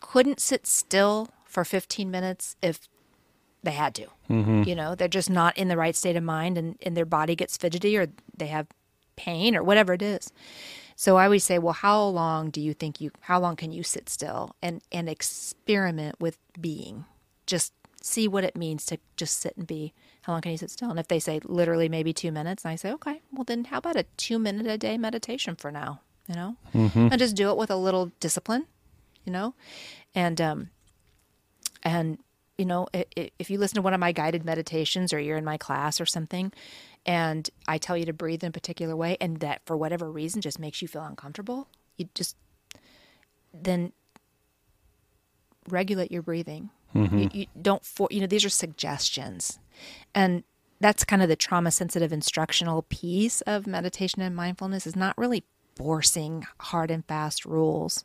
[0.00, 2.88] couldn't sit still for 15 minutes if
[3.66, 4.06] they had to.
[4.64, 7.36] You know, they're just not in the right state of mind and, and their body
[7.36, 8.66] gets fidgety or they have
[9.16, 10.32] pain or whatever it is.
[10.96, 13.82] So I always say, well, how long do you think you, how long can you
[13.82, 17.04] sit still and, and experiment with being?
[17.46, 19.92] Just see what it means to just sit and be.
[20.22, 20.90] How long can you sit still?
[20.90, 23.78] And if they say literally maybe two minutes, and I say, okay, well then how
[23.78, 26.00] about a two minute a day meditation for now?
[26.28, 26.56] You know,
[27.12, 28.66] and just do it with a little discipline,
[29.24, 29.54] you know,
[30.14, 30.70] and um,
[31.84, 32.18] and
[32.58, 35.56] you know if you listen to one of my guided meditations or you're in my
[35.56, 36.52] class or something
[37.04, 40.40] and i tell you to breathe in a particular way and that for whatever reason
[40.40, 42.36] just makes you feel uncomfortable you just
[43.52, 43.92] then
[45.68, 46.70] regulate your breathing.
[46.94, 47.18] Mm-hmm.
[47.18, 49.58] You, you don't for you know these are suggestions.
[50.14, 50.44] And
[50.80, 55.44] that's kind of the trauma sensitive instructional piece of meditation and mindfulness is not really
[55.74, 58.04] forcing hard and fast rules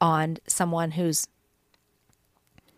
[0.00, 1.28] on someone who's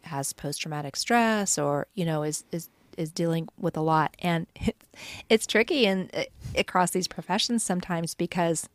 [0.05, 4.47] has post traumatic stress or you know is is is dealing with a lot, and
[4.55, 4.87] it's,
[5.29, 6.11] it's tricky and
[6.57, 8.69] across these professions sometimes because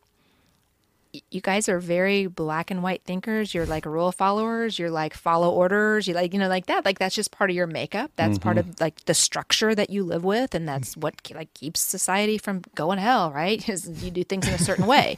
[1.32, 3.54] you guys are very black and white thinkers.
[3.54, 4.78] You're like rule followers.
[4.78, 6.08] You're like follow orders.
[6.08, 6.86] You like you know like that.
[6.86, 8.12] Like that's just part of your makeup.
[8.16, 8.70] That's part mm-hmm.
[8.72, 12.62] of like the structure that you live with, and that's what like keeps society from
[12.76, 13.32] going to hell.
[13.32, 13.68] Right?
[13.70, 15.18] Is you do things in a certain way.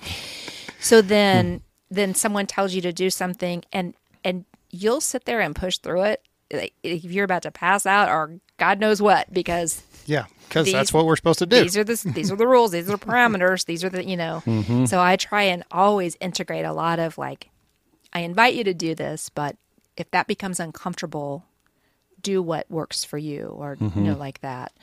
[0.79, 3.93] So then then someone tells you to do something, and
[4.23, 6.23] and you'll sit there and push through it.
[6.83, 11.05] If you're about to pass out or God knows what, because Yeah, because that's what
[11.05, 11.61] we're supposed to do.
[11.61, 14.17] these are the these are the rules these are the parameters these are the you
[14.17, 14.85] know mm-hmm.
[14.85, 17.49] so i try and always integrate a lot of like
[18.11, 19.55] i invite you to do this but
[19.95, 21.45] if that becomes uncomfortable
[22.21, 24.19] do what works for you or you know mm-hmm.
[24.19, 24.73] like that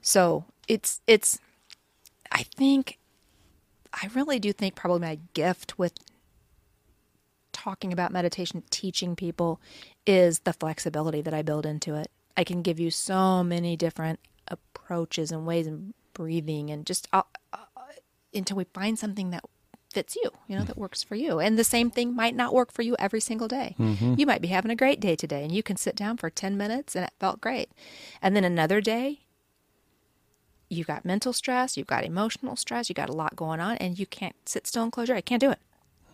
[0.00, 1.38] so it's it's
[2.32, 2.98] i think
[3.92, 5.92] i really do think probably my gift with
[7.64, 9.58] talking about meditation teaching people
[10.06, 12.10] is the flexibility that i build into it.
[12.36, 17.22] I can give you so many different approaches and ways and breathing and just uh,
[17.54, 17.58] uh,
[18.34, 19.44] until we find something that
[19.90, 21.40] fits you you know that works for you.
[21.40, 23.76] And the same thing might not work for you every single day.
[24.18, 26.58] You might be having a great day today and you can sit down for 10
[26.58, 27.70] minutes and it felt great.
[28.20, 29.20] And then another day
[30.68, 33.98] you've got mental stress you've got emotional stress you got a lot going on and
[33.98, 35.22] you can't sit still and close your eye.
[35.22, 35.60] Can't do it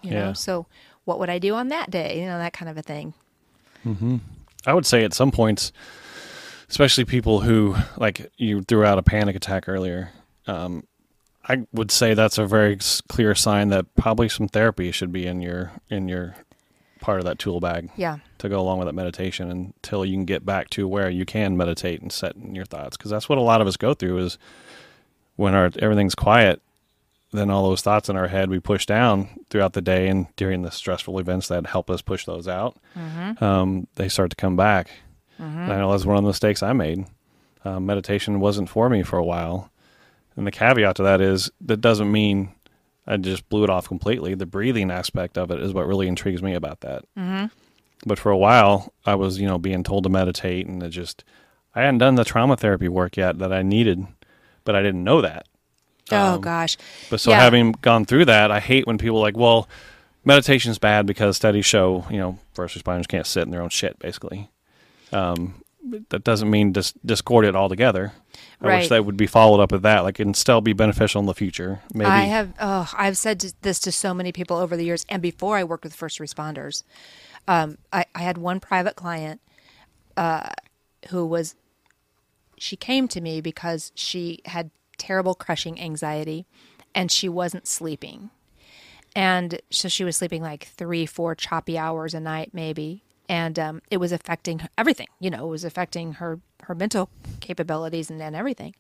[0.03, 0.27] you know?
[0.29, 0.33] Yeah.
[0.33, 0.67] so
[1.05, 3.15] what would i do on that day you know that kind of a thing
[3.85, 4.17] Mm-hmm.
[4.67, 5.73] I would say at some points,
[6.69, 10.11] especially people who like you threw out a panic attack earlier.
[10.47, 10.87] Um,
[11.49, 15.41] I would say that's a very clear sign that probably some therapy should be in
[15.41, 16.37] your in your
[17.01, 20.27] part of that tool bag yeah to go along with that meditation until you can
[20.27, 23.39] get back to where you can meditate and set in your thoughts because that's what
[23.39, 24.37] a lot of us go through is
[25.37, 26.61] when our everything's quiet
[27.33, 30.63] then all those thoughts in our head we push down throughout the day and during
[30.63, 32.77] the stressful events that help us push those out
[33.41, 34.91] um, they start to come back.
[35.39, 37.07] And i know that's one of the mistakes i made.
[37.65, 39.71] Um, meditation wasn't for me for a while.
[40.37, 42.55] And the caveat to that is that doesn't mean
[43.07, 44.35] i just blew it off completely.
[44.35, 47.05] The breathing aspect of it is what really intrigues me about that.
[48.07, 51.23] But for a while i was you know being told to meditate and it just
[51.75, 54.07] i hadn't done the trauma therapy work yet that i needed
[54.65, 55.47] but i didn't know that
[56.11, 56.77] oh Um, gosh
[57.11, 57.41] but so Yeah.
[57.41, 59.69] having gone through that i hate when people are like well
[60.25, 63.99] meditation's bad because studies show you know first responders can't sit in their own shit
[63.99, 64.51] basically
[65.13, 65.63] um,
[66.11, 68.13] that doesn't mean dis- discord it altogether
[68.61, 71.21] i wish that would be followed up with that like it can still be beneficial
[71.21, 72.53] in the future maybe I have.
[72.61, 75.85] Oh, I've said this to so many people over the years, and before I worked
[75.85, 76.83] with first responders,
[77.49, 79.41] um, I, I had one private client
[80.17, 80.51] uh,
[81.09, 81.55] who was.
[82.59, 86.47] She came to me because she had terrible crushing anxiety,
[86.95, 88.31] and she wasn't sleeping,
[89.17, 93.83] and so she was sleeping like three, four choppy hours a night, maybe, and um,
[93.91, 95.09] it was affecting everything.
[95.19, 97.11] You know, it was affecting her her mental
[97.41, 98.75] capabilities and, and everything.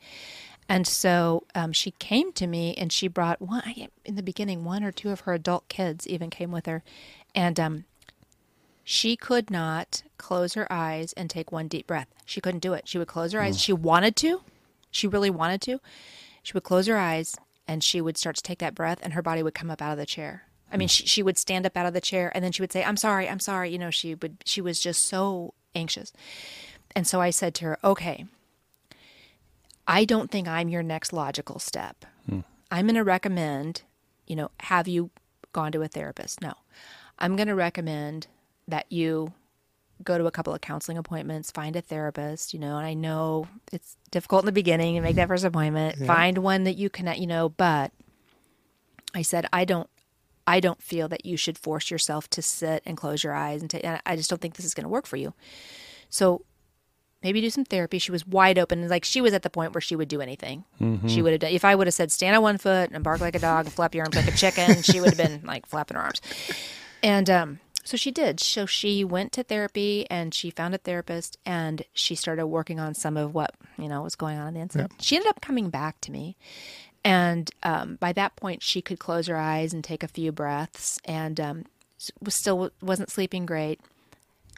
[0.69, 4.85] And so um, she came to me and she brought one, in the beginning, one
[4.85, 6.85] or two of her adult kids even came with her.
[7.35, 7.85] And um,
[8.85, 12.07] she could not close her eyes and take one deep breath.
[12.25, 12.87] She couldn't do it.
[12.87, 13.61] She would close her eyes.
[13.61, 14.43] She wanted to.
[14.91, 15.81] She really wanted to.
[16.43, 19.23] She would close her eyes and she would start to take that breath and her
[19.23, 20.45] body would come up out of the chair.
[20.73, 20.91] I mean, hmm.
[20.91, 22.97] she, she would stand up out of the chair and then she would say, I'm
[22.97, 23.71] sorry, I'm sorry.
[23.71, 26.13] You know, she would, she was just so anxious.
[26.95, 28.27] And so I said to her, okay,
[29.87, 32.05] I don't think I'm your next logical step.
[32.29, 32.41] Hmm.
[32.71, 33.83] I'm going to recommend,
[34.27, 35.11] you know, have you
[35.53, 36.41] gone to a therapist?
[36.41, 36.55] No.
[37.19, 38.29] I'm going to recommend
[38.67, 39.33] that you
[40.05, 43.49] go to a couple of counseling appointments, find a therapist, you know, and I know
[43.73, 45.99] it's difficult in the beginning to make that first appointment.
[46.07, 47.93] Find one that you connect, you know, but
[49.15, 49.89] I said I don't
[50.47, 53.71] I don't feel that you should force yourself to sit and close your eyes and
[53.71, 55.35] take and I just don't think this is going to work for you.
[56.09, 56.43] So
[57.23, 57.99] maybe do some therapy.
[57.99, 58.89] She was wide open.
[58.89, 60.65] Like she was at the point where she would do anything.
[61.09, 63.21] She would have done, if I would have said, stand on one foot and bark
[63.21, 65.67] like a dog and flap your arms like a chicken, she would have been like
[65.67, 66.21] flapping her arms.
[67.03, 68.41] And um, so she did.
[68.41, 72.95] So she went to therapy and she found a therapist and she started working on
[72.95, 74.93] some of what, you know, was going on in the incident.
[75.01, 76.37] She ended up coming back to me.
[77.05, 80.99] And um, by that point, she could close her eyes and take a few breaths
[81.05, 81.65] and um,
[82.21, 83.81] was still wasn't sleeping great.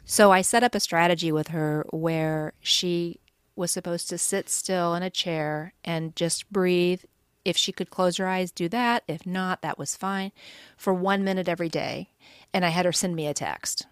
[0.05, 3.19] So I set up a strategy with her where she
[3.55, 7.03] was supposed to sit still in a chair and just breathe.
[7.45, 9.03] If she could close her eyes, do that.
[9.07, 10.31] If not, that was fine
[10.77, 12.09] for one minute every day.
[12.53, 13.87] And I had her send me a text.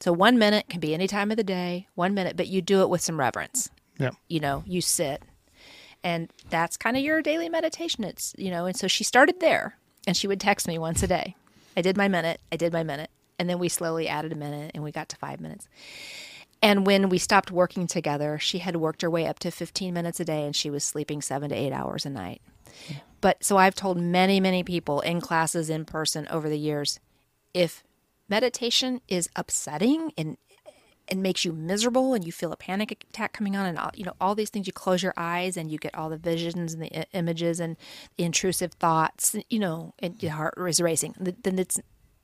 [0.00, 2.82] So one minute can be any time of the day, one minute, but you do
[2.82, 3.70] it with some reverence.
[3.98, 4.10] Yeah.
[4.28, 5.22] You know, you sit.
[6.02, 8.04] And that's kind of your daily meditation.
[8.04, 11.06] It's, you know, and so she started there and she would text me once a
[11.06, 11.34] day.
[11.76, 13.10] I did my minute, I did my minute.
[13.38, 15.68] And then we slowly added a minute and we got to five minutes.
[16.62, 20.20] And when we stopped working together, she had worked her way up to 15 minutes
[20.20, 22.42] a day and she was sleeping seven to eight hours a night.
[23.20, 27.00] But so I've told many, many people in classes in person over the years
[27.52, 27.82] if
[28.28, 30.36] meditation is upsetting and
[31.06, 34.04] and makes you miserable and you feel a panic attack coming on and all, you
[34.04, 36.82] know all these things you close your eyes and you get all the visions and
[36.82, 37.76] the I- images and
[38.16, 41.14] the intrusive thoughts you know and your heart is racing.
[41.18, 41.78] Then it's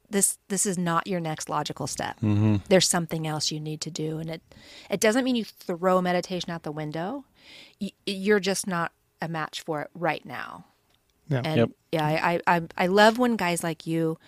[0.09, 2.17] this this is not your next logical step.
[2.17, 2.57] Mm-hmm.
[2.71, 4.43] There's something else you need to do and it
[4.89, 7.25] it doesn't mean you throw meditation out the window.
[7.81, 10.65] Y- you're just not a match for it right now.
[11.29, 11.43] Yeah.
[11.45, 11.71] and Yep.
[11.93, 14.19] yeah I I I love when guys like you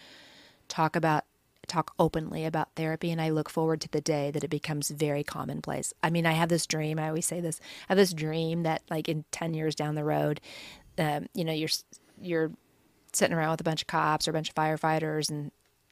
[0.69, 1.25] talk about
[1.73, 5.25] talk openly about therapy and I look forward to the day that it becomes very
[5.25, 5.93] commonplace.
[6.03, 7.61] I mean, I have this dream, I always say this.
[7.89, 10.41] I have this dream that like in 10 years down the road,
[10.99, 11.69] um, you know, you're
[12.21, 12.51] you're
[13.13, 15.51] sitting around with a bunch of cops or a bunch of firefighters and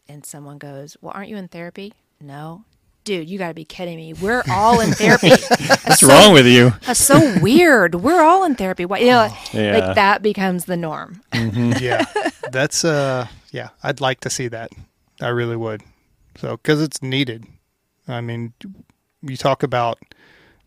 [0.08, 2.64] and someone goes, "Well, aren't you in therapy?" No.
[3.04, 4.12] Dude, you got to be kidding me.
[4.12, 5.30] We're all in therapy.
[5.86, 6.72] What's wrong with you?
[6.84, 7.94] That's so weird.
[7.94, 8.84] We're all in therapy.
[8.84, 9.78] Why, you know, Yeah.
[9.78, 11.22] like that becomes the norm.
[11.32, 12.04] yeah,
[12.52, 13.70] that's uh, yeah.
[13.82, 14.70] I'd like to see that.
[15.20, 15.82] I really would.
[16.36, 17.46] So, because it's needed.
[18.08, 18.52] I mean,
[19.22, 19.98] you talk about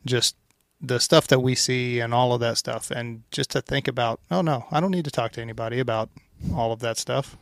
[0.05, 0.35] just
[0.81, 4.19] the stuff that we see and all of that stuff, and just to think about,
[4.29, 6.09] oh no, I don't need to talk to anybody about
[6.53, 7.37] all of that stuff.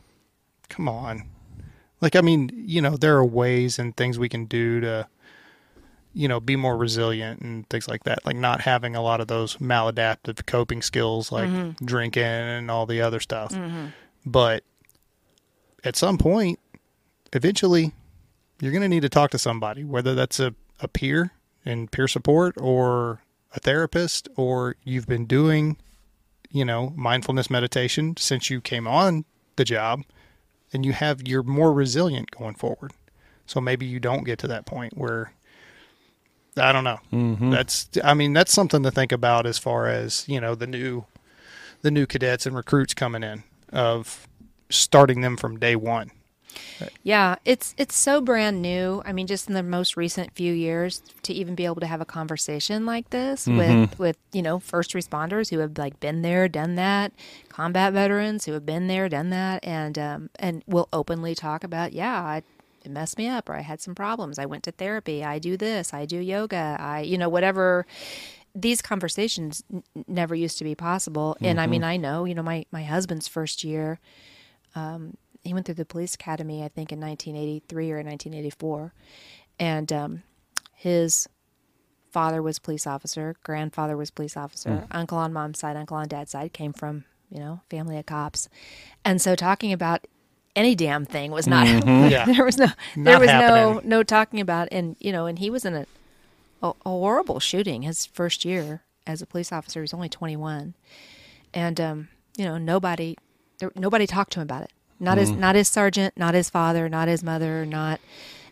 [0.68, 1.28] Come on,
[2.00, 5.08] like I mean, you know, there are ways and things we can do to,
[6.14, 8.24] you know, be more resilient and things like that.
[8.24, 11.84] Like not having a lot of those maladaptive coping skills, like mm-hmm.
[11.84, 13.52] drinking and all the other stuff.
[13.52, 13.86] Mm-hmm.
[14.24, 14.62] But
[15.84, 16.60] at some point,
[17.32, 17.92] eventually,
[18.60, 21.32] you're going to need to talk to somebody, whether that's a, a peer
[21.64, 23.22] and peer support or
[23.54, 25.76] a therapist, or you've been doing,
[26.50, 29.24] you know, mindfulness meditation since you came on
[29.56, 30.02] the job
[30.72, 32.92] and you have, you're more resilient going forward.
[33.46, 35.32] So maybe you don't get to that point where,
[36.56, 36.98] I don't know.
[37.12, 37.50] Mm-hmm.
[37.50, 41.04] That's, I mean, that's something to think about as far as, you know, the new,
[41.82, 44.28] the new cadets and recruits coming in of
[44.70, 46.10] starting them from day one.
[47.02, 49.02] Yeah, it's it's so brand new.
[49.04, 52.00] I mean, just in the most recent few years, to even be able to have
[52.00, 54.02] a conversation like this with mm-hmm.
[54.02, 57.12] with you know first responders who have like been there, done that,
[57.48, 61.92] combat veterans who have been there, done that, and um, and will openly talk about,
[61.92, 62.42] yeah, I,
[62.84, 64.38] it messed me up, or I had some problems.
[64.38, 65.24] I went to therapy.
[65.24, 65.94] I do this.
[65.94, 66.76] I do yoga.
[66.78, 67.86] I you know whatever.
[68.54, 71.70] These conversations n- never used to be possible, and I mm-hmm.
[71.70, 73.98] mean, I know you know my my husband's first year
[74.74, 78.92] um, he went through the police academy, I think, in 1983 or 1984,
[79.58, 80.22] and um,
[80.74, 81.28] his
[82.10, 86.30] father was police officer, grandfather was police officer, uncle on mom's side, uncle on dad's
[86.32, 88.48] side came from you know family of cops,
[89.04, 90.06] and so talking about
[90.54, 91.66] any damn thing was not
[92.10, 92.26] Yeah.
[92.26, 93.32] there was no Not there was no
[93.74, 93.88] happening.
[93.88, 95.86] no talking about and you know and he was in a,
[96.62, 99.80] a a horrible shooting his first year as a police officer.
[99.80, 100.74] He was only 21
[101.54, 103.16] and um you know nobody
[103.60, 104.72] there, nobody talked to him about it
[105.02, 105.40] not his mm-hmm.
[105.40, 108.00] not his sergeant not his father not his mother not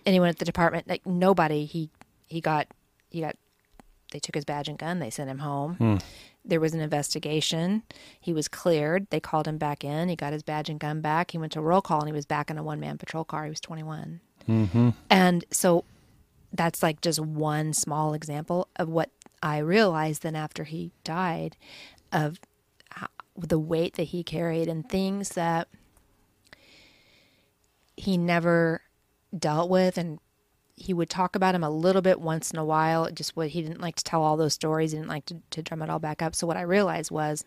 [0.07, 0.89] anyone at the department.
[0.89, 1.65] Like nobody.
[1.65, 1.91] He
[2.27, 2.69] he got
[3.09, 3.37] he got
[4.13, 4.99] they took his badge and gun.
[4.99, 5.75] They sent him home.
[5.75, 5.97] Hmm.
[6.45, 7.83] There was an investigation.
[8.19, 9.07] He was cleared.
[9.11, 10.09] They called him back in.
[10.09, 11.33] He got his badge and gun back.
[11.33, 13.45] He went to roll call and he was back in a one-man patrol car.
[13.45, 14.91] He was 21 mm-hmm.
[15.11, 15.85] and so
[16.53, 19.11] that's like just one small example of what
[19.43, 21.57] I realized then after he died
[22.11, 22.41] of
[22.91, 25.69] how, the weight that he carried and things that
[28.01, 28.81] he never
[29.37, 30.19] dealt with and
[30.75, 33.61] he would talk about him a little bit once in a while just what he
[33.61, 35.99] didn't like to tell all those stories he didn't like to, to drum it all
[35.99, 36.35] back up.
[36.35, 37.45] So what i realized was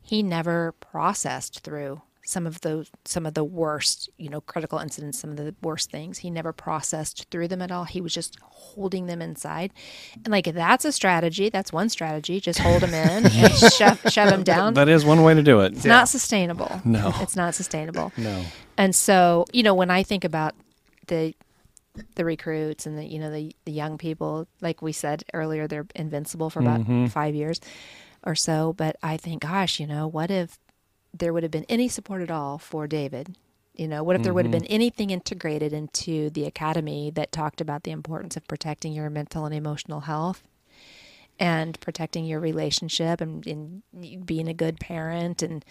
[0.00, 5.18] he never processed through some of those some of the worst you know critical incidents
[5.18, 6.18] some of the worst things.
[6.18, 7.84] He never processed through them at all.
[7.84, 9.72] He was just holding them inside.
[10.14, 11.48] And like that's a strategy.
[11.48, 12.38] That's one strategy.
[12.38, 14.74] Just hold them in and shove, shove them down.
[14.74, 15.72] That is one way to do it.
[15.72, 16.80] it's not sustainable.
[16.84, 17.12] No.
[17.16, 18.12] it's not sustainable.
[18.16, 18.44] No.
[18.78, 20.54] And so, you know, when I think about
[21.08, 21.34] the
[22.14, 25.86] the recruits and the you know the the young people, like we said earlier, they're
[25.94, 27.06] invincible for about mm-hmm.
[27.06, 27.60] five years
[28.22, 28.72] or so.
[28.72, 30.58] But I think, gosh, you know, what if
[31.12, 33.36] there would have been any support at all for David?
[33.74, 34.64] You know, what if there would have mm-hmm.
[34.64, 39.44] been anything integrated into the academy that talked about the importance of protecting your mental
[39.44, 40.42] and emotional health?
[41.38, 43.82] And protecting your relationship and, and
[44.26, 45.64] being a good parent and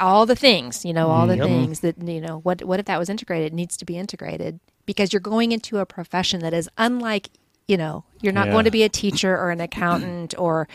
[0.00, 1.44] all the things, you know, all the Yep.
[1.44, 3.52] things that, you know, what, what if that was integrated?
[3.52, 7.28] It needs to be integrated because you're going into a profession that is unlike
[7.68, 8.52] You know, you're not Yeah.
[8.52, 10.66] going to be a teacher or an accountant, or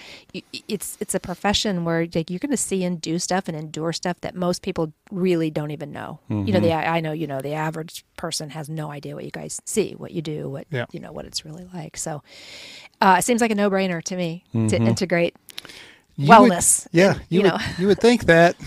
[0.67, 3.91] it's it's a profession where like you're going to see and do stuff and endure
[3.93, 6.19] stuff that most people really don't even know.
[6.29, 9.31] You know, the I know you know the average person has no idea what you
[9.31, 10.85] guys see, what you do, what Yeah.
[10.91, 11.97] you know, what it's really like.
[11.97, 12.23] So,
[13.01, 15.35] uh, it seems like a no brainer to me to integrate
[16.15, 16.88] You would- wellness.
[16.93, 17.57] yeah, and, you, you would, know.
[17.77, 18.55] you would think that.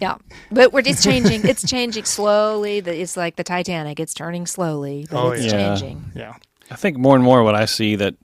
[0.00, 0.16] Yeah,
[0.50, 1.44] but we're it's changing.
[1.46, 2.78] It's changing slowly.
[2.78, 3.98] It's like the Titanic.
[4.00, 5.50] It's turning slowly, but Oh, it's yeah.
[5.76, 6.12] changing.
[6.14, 6.34] Yeah.
[6.70, 8.14] I think more and more what I see that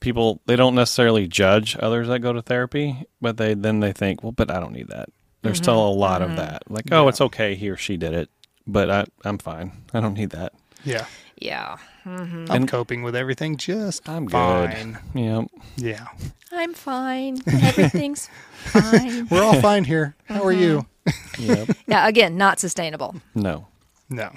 [0.00, 4.22] people they don't necessarily judge others that go to therapy, but they then they think,
[4.22, 5.08] well, but I don't need that.
[5.42, 5.64] There's Mm-hmm.
[5.64, 6.36] still a lot of mm-hmm.
[6.36, 6.70] that.
[6.70, 8.30] Like, oh, it's okay he or she did it,
[8.66, 9.72] but I I'm fine.
[9.94, 10.52] I don't need that.
[10.84, 11.06] Yeah.
[11.42, 12.44] Yeah, mm-hmm.
[12.50, 14.32] I'm And- coping with everything just I'm good.
[14.32, 14.98] fine.
[15.14, 15.44] Yeah.
[15.76, 16.06] Yeah.
[16.52, 17.38] I'm fine.
[17.46, 18.28] Everything's
[18.64, 19.26] fine.
[19.30, 20.16] We're all fine here.
[20.26, 20.84] How are you?
[21.06, 21.42] Mm-hmm.
[21.42, 21.64] Yeah.
[21.86, 23.14] Yeah, again, not sustainable.
[23.34, 23.66] no.
[24.12, 24.32] No,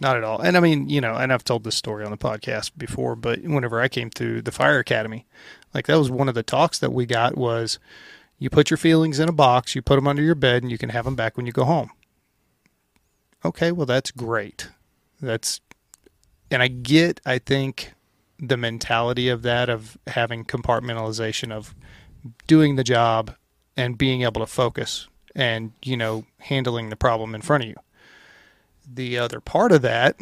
[0.00, 0.40] not at all.
[0.40, 3.42] And I mean, you know, and I've told this story on the podcast before, but
[3.42, 5.26] whenever I came through the fire academy,
[5.74, 7.78] like that was one of the talks that we got was
[8.38, 10.78] you put your feelings in a box, you put them under your bed, and you
[10.78, 11.90] can have them back when you go home.
[13.44, 14.68] Okay, well, that's great.
[15.20, 15.60] That's,
[16.50, 17.92] and I get, I think,
[18.38, 21.74] the mentality of that of having compartmentalization of
[22.46, 23.34] doing the job
[23.76, 27.76] and being able to focus and, you know, handling the problem in front of you
[28.92, 30.16] the other part of that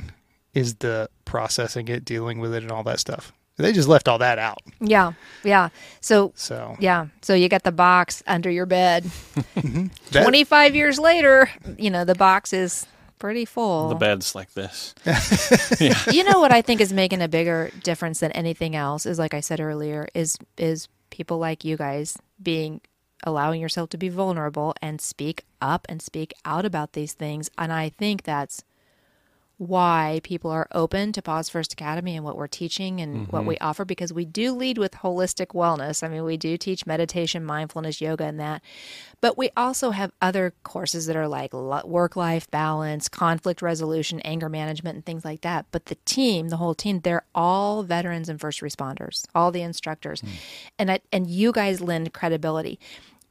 [0.55, 3.33] is the processing it, dealing with it, and all that stuff.
[3.57, 4.59] They just left all that out.
[4.81, 5.13] Yeah,
[5.43, 5.71] yeah.
[6.01, 9.05] So So yeah, so you got the box under your bed.
[9.05, 9.87] Mm-hmm.
[10.13, 12.87] that- Twenty five years later, you know the box is
[13.19, 13.89] pretty full.
[13.89, 14.95] The bed's like this.
[16.13, 19.35] you know what I think is making a bigger difference than anything else is like
[19.35, 22.81] I said earlier is is people like you guys being
[23.25, 27.51] allowing yourself to be vulnerable and speak up and speak out about these things.
[27.59, 28.63] And I think that's
[29.59, 33.49] why people are open to Pause First Academy and what we're teaching and what mm-hmm.
[33.49, 36.05] we offer because we do lead with holistic wellness.
[36.05, 38.63] I mean, we do teach meditation, mindfulness, yoga, and that.
[39.21, 44.49] But we also have other courses that are like work life balance, conflict resolution, anger
[44.49, 45.67] management, and things like that.
[45.73, 50.23] But the team, the whole team, they're all veterans and first responders, all the instructors.
[50.23, 50.29] Mm.
[50.79, 52.79] And, I, and you guys lend credibility.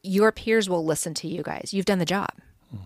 [0.04, 1.70] Your peers will listen to you guys.
[1.74, 2.32] You've done the job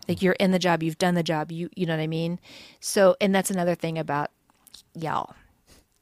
[0.08, 2.40] like you're in the job you've done the job you you know what i mean
[2.80, 4.32] so and that's another thing about
[4.94, 5.34] y'all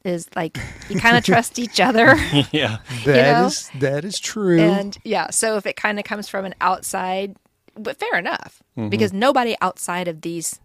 [0.03, 0.57] is like
[0.89, 2.15] you kind of trust each other
[2.51, 2.77] yeah.
[3.05, 3.45] that know?
[3.47, 4.59] is- that is true.
[4.59, 7.35] and yeah so if it kind of comes from an outside
[7.75, 8.89] but fair enough mm-hmm.
[8.89, 10.59] because nobody outside of these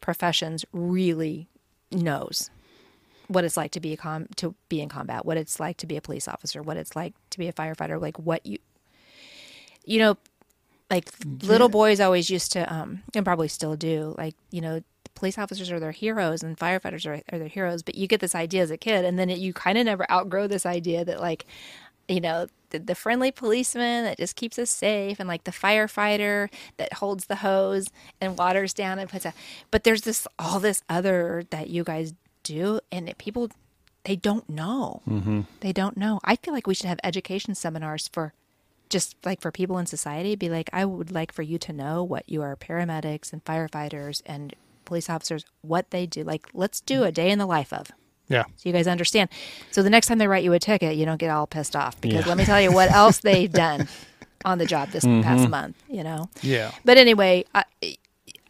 [0.00, 1.48] professions really
[1.90, 2.50] knows
[3.28, 5.86] what it's like to be a com- to be in combat what it's like to
[5.86, 8.58] be a police officer what it's like to be a firefighter like what you
[9.84, 10.16] you know
[10.90, 11.10] like
[11.42, 14.80] little boys always used to um and probably still do like you know
[15.14, 18.34] police officers are their heroes and firefighters are, are their heroes but you get this
[18.34, 21.20] idea as a kid and then it, you kind of never outgrow this idea that
[21.20, 21.46] like
[22.08, 26.48] you know the, the friendly policeman that just keeps us safe and like the firefighter
[26.76, 27.88] that holds the hose
[28.20, 29.32] and waters down and puts a
[29.70, 32.12] but there's this all this other that you guys
[32.42, 33.50] do and it, people
[34.06, 35.02] they don't know.
[35.08, 35.40] Mm-hmm.
[35.60, 36.20] they don't know.
[36.22, 38.32] I feel like we should have education seminars for
[38.88, 42.02] just like for people in society be like i would like for you to know
[42.02, 47.02] what you are paramedics and firefighters and police officers what they do like let's do
[47.04, 47.90] a day in the life of
[48.28, 48.44] yeah.
[48.56, 49.28] so you guys understand
[49.70, 52.00] so the next time they write you a ticket you don't get all pissed off
[52.00, 52.28] because Yeah.
[52.28, 53.88] let me tell you what else they've done
[54.44, 55.22] on the job this mm-hmm.
[55.22, 56.70] past month you know Yeah.
[56.84, 57.64] but anyway I,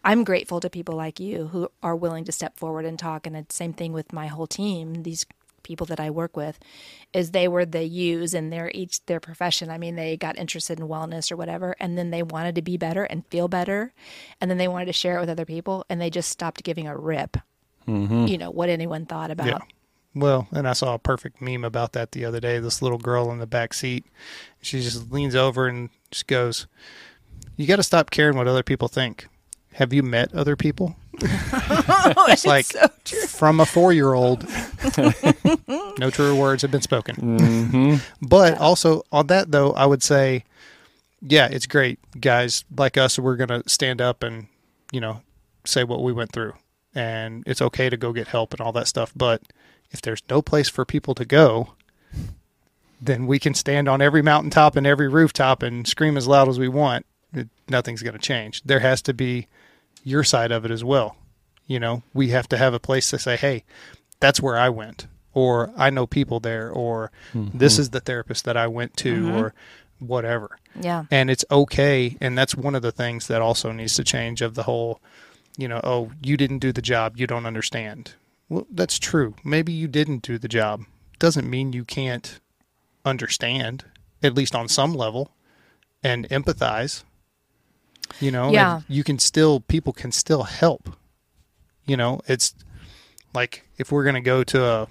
[0.05, 3.35] i'm grateful to people like you who are willing to step forward and talk and
[3.37, 5.25] it's same thing with my whole team these
[5.67, 6.59] people that i work with
[7.13, 9.71] is they were the U's in their each their profession.
[9.71, 12.77] I mean, they got interested in wellness or whatever, and then they wanted to be
[12.77, 13.93] better and feel better,
[14.41, 16.87] and then they wanted to share it with other people, and they just stopped giving
[16.87, 17.37] a rip.
[17.89, 18.27] Mm-hmm.
[18.27, 19.47] You know what anyone thought about.
[19.47, 19.59] Yeah.
[20.15, 22.59] Well, and I saw a perfect meme about that the other day.
[22.59, 24.05] This little girl in the back seat,
[24.63, 26.67] she just leans over and just goes,
[27.57, 29.29] "You got to stop caring what other people think.
[29.75, 30.97] Have you met other people?"
[32.29, 32.67] it's like
[33.29, 34.47] from a four-year-old.
[35.99, 37.17] no truer words have been spoken.
[37.17, 38.27] Mm-hmm.
[38.27, 40.45] But also on that though, I would say,
[41.23, 43.19] yeah, it's great, guys like us.
[43.19, 44.47] We're gonna stand up and
[44.93, 45.23] you know
[45.65, 46.55] say what we went through,
[46.95, 49.13] and it's okay to go get help and all that stuff.
[49.17, 49.43] But
[49.91, 51.75] if there's no place for people to go,
[53.01, 56.59] then we can stand on every mountaintop and every rooftop and scream as loud as
[56.59, 57.07] we want.
[57.33, 58.63] It, nothing's going to change.
[58.63, 59.49] There has to be
[60.07, 61.17] your side of it as well.
[61.67, 63.65] You know, we have to have a place to say, hey,
[64.21, 67.59] that's where I went, or I know people there, or mm-hmm.
[67.59, 69.37] this is the therapist that I went to, mm-hmm.
[69.37, 69.55] or
[69.99, 70.59] whatever.
[70.81, 71.07] Yeah.
[71.11, 72.17] And it's okay.
[72.21, 75.01] And that's one of the things that also needs to change of the whole,
[75.57, 78.15] you know, oh, you didn't do the job, you don't understand.
[78.49, 79.35] Well, that's true.
[79.43, 80.85] Maybe you didn't do the job.
[81.19, 82.39] doesn't mean you can't
[83.05, 83.85] understand,
[84.23, 85.33] at least on some level,
[86.03, 87.03] and empathize.
[88.21, 88.77] You know, Yeah.
[88.77, 90.91] and you can still people can still help.
[91.87, 92.55] You know, it's
[93.35, 94.87] like if we're gonna go to a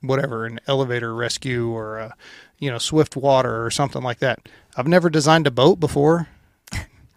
[0.00, 2.14] whatever an elevator rescue or a
[2.58, 4.48] you know swift water or something like that.
[4.76, 6.28] I've never designed a boat before.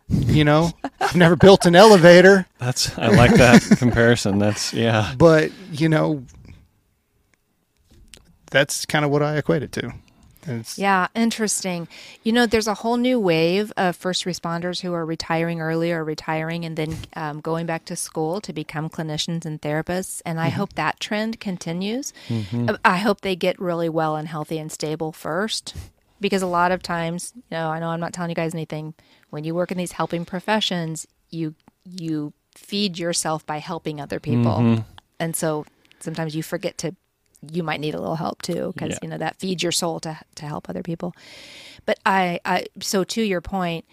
[0.07, 4.37] You know, I've never built an elevator, That's I like that comparison.
[4.37, 5.15] That's yeah.
[5.17, 6.23] but you know,
[8.51, 9.93] that's kind of what I equate it to.
[10.47, 11.87] It's, Yeah, interesting.
[12.23, 16.03] You know, there's a whole new wave of first responders who are retiring early or
[16.03, 20.21] retiring and then um, going back to school to become clinicians and therapists.
[20.25, 22.13] And I hope that trend continues.
[22.69, 25.75] Uh, I hope they get really well and healthy and stable first.
[26.21, 28.93] Because a lot of times, you know, I know I'm not telling you guys anything.
[29.31, 34.85] When you work in these helping professions, you you feed yourself by helping other people,
[35.19, 35.65] and so
[35.99, 36.95] sometimes you forget to
[37.51, 38.99] you might need a little help too because Yeah.
[39.01, 41.13] you know that feeds your soul to to help other people
[41.85, 43.85] but I, I so to your point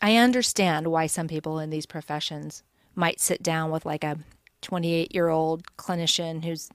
[0.00, 2.62] i understand why some people in these professions
[2.94, 4.18] might sit down with like a
[4.62, 6.68] 28 year old clinician who's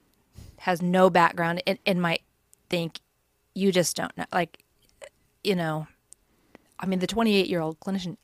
[0.58, 2.22] has no background and, and might
[2.68, 3.00] think
[3.54, 4.58] you just don't know like
[5.44, 5.86] you know
[6.78, 8.16] i mean the 28 year old clinician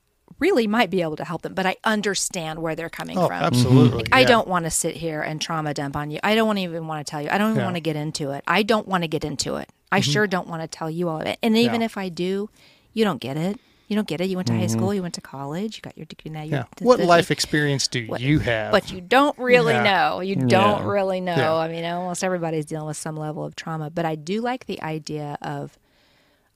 [0.45, 3.43] really might be able to help them but i understand where they're coming oh, from
[3.51, 4.05] absolutely.
[4.13, 4.27] I yeah.
[4.35, 6.19] don't want to sit here and trauma dump on you.
[6.23, 7.29] I don't even want to tell you.
[7.31, 7.65] I don't even Yeah.
[7.71, 8.43] want to get into it.
[8.47, 9.69] I don't want to get into it.
[9.91, 11.39] I sure don't want to tell you all of it.
[11.43, 11.87] And even Yeah.
[11.87, 12.51] if I do,
[12.93, 13.59] you don't get it.
[13.89, 14.29] You don't get it.
[14.31, 14.93] You went to high school.
[14.95, 15.77] You went to college.
[15.77, 16.31] You got your degree.
[16.31, 16.51] Now you.
[16.53, 16.65] Yeah.
[16.81, 18.73] What life experience do you have?
[18.73, 19.83] But you don't really Yeah.
[19.91, 20.21] know.
[20.21, 20.89] You don't Yeah.
[20.97, 21.57] really know.
[21.59, 23.91] I mean, almost everybody's dealing with some level of trauma.
[23.91, 25.79] But I do like the idea of,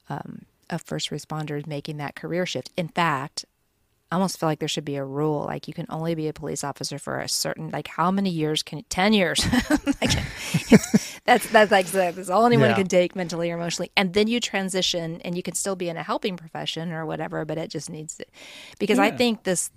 [0.08, 2.70] um, of first responders making that career shift.
[2.76, 3.44] In fact,
[4.10, 6.32] I almost feel like there should be a rule like you can only be a
[6.32, 9.44] police officer for a certain like how many years can 10 years.
[10.00, 10.12] Like,
[11.24, 12.76] that's that's like that's all anyone Yeah.
[12.76, 13.90] can take mentally or emotionally.
[13.96, 17.44] And then you transition and you can still be in a helping profession or whatever
[17.44, 18.24] but it just needs to
[18.78, 19.70] because I think this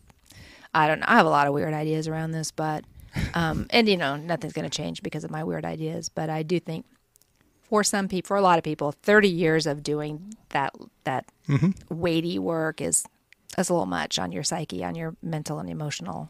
[0.74, 2.86] I don't know I have a lot of weird ideas around this but
[3.34, 6.44] um and you know nothing's going to change because of my weird ideas but I
[6.44, 6.86] do think
[7.64, 10.74] for some people for a lot of people 30 years of doing that
[11.04, 11.26] that
[11.90, 13.04] weighty work is
[13.58, 16.30] is a little much on your psyche, on your mental and emotional.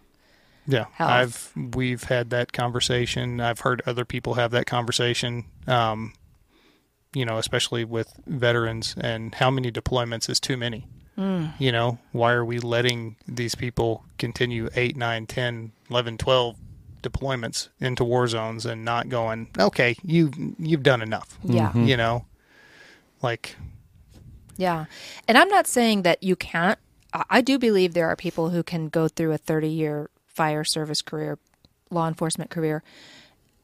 [0.67, 1.11] Yeah, health.
[1.55, 3.39] I've we've had that conversation.
[3.39, 5.45] I've heard other people have that conversation.
[5.67, 6.13] Um,
[7.13, 10.87] you know, especially with veterans and how many deployments is too many.
[11.17, 11.53] Mm.
[11.59, 16.57] You know, why are we letting these people continue 8, 9, 10, 11, 12
[17.03, 21.75] deployments into war zones and not going, "Okay, you you've done enough." Yeah.
[21.75, 22.25] You know,
[23.21, 23.55] like
[24.57, 24.85] Yeah.
[25.27, 26.79] And I'm not saying that you can't.
[27.13, 30.63] I I do believe there are people who can go through a 30 year fire
[30.63, 31.37] service career,
[31.89, 32.83] law enforcement career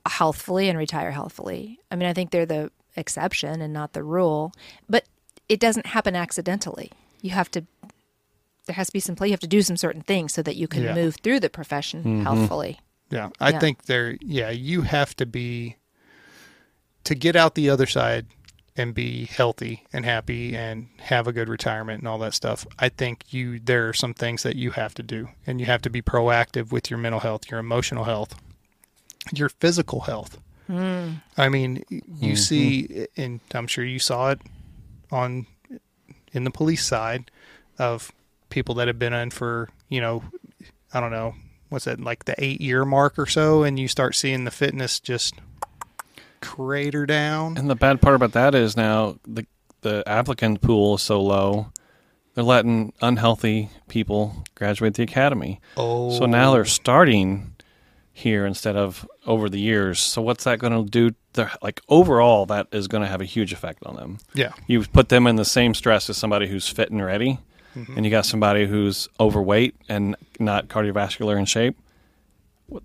[0.05, 1.79] healthfully and retire healthfully.
[1.91, 4.53] I mean, I think they're the exception and not the rule,
[4.89, 5.03] but
[5.49, 6.91] it doesn't happen accidentally.
[7.21, 7.65] You have to,
[8.65, 9.27] there has to be some play.
[9.27, 10.95] You have to do some certain things so that you can Yeah.
[10.95, 12.21] move through the profession mm-hmm.
[12.23, 12.79] healthfully.
[13.09, 13.59] Yeah, I Yeah.
[13.59, 14.17] think there.
[14.21, 15.75] Yeah, you have to be
[17.03, 18.27] to get out the other side
[18.77, 22.65] and be healthy and happy and have a good retirement and all that stuff.
[22.77, 25.81] I think you there are some things that you have to do, and you have
[25.81, 28.35] to be proactive with your mental health, your emotional health,
[29.33, 30.39] your physical health.
[30.67, 31.13] Hmm.
[31.37, 32.35] I mean, you mm-hmm.
[32.35, 34.41] see, and I'm sure you saw it
[35.11, 35.47] on
[36.31, 37.31] in the police side
[37.79, 38.11] of
[38.49, 40.23] people that have been in for you know,
[40.93, 41.35] I don't know
[41.69, 44.99] what's that like the eight year mark or so, and you start seeing the fitness
[44.99, 45.35] just
[46.41, 47.57] crater down.
[47.57, 49.45] And the bad part about that is now the
[49.81, 51.71] the applicant pool is so low.
[52.33, 55.59] They're letting unhealthy people graduate the academy.
[55.75, 56.53] Oh, So now oh.
[56.53, 57.55] they're starting
[58.13, 59.99] here instead of over the years.
[59.99, 61.15] So what's that going to do?
[61.33, 64.17] They're, like overall, that is going to have a huge effect on them.
[64.33, 67.39] yeah, You put them in the same stress as somebody who's fit and ready,
[67.75, 67.93] mm-hmm.
[67.95, 71.77] and you got somebody who's overweight and not cardiovascular in shape.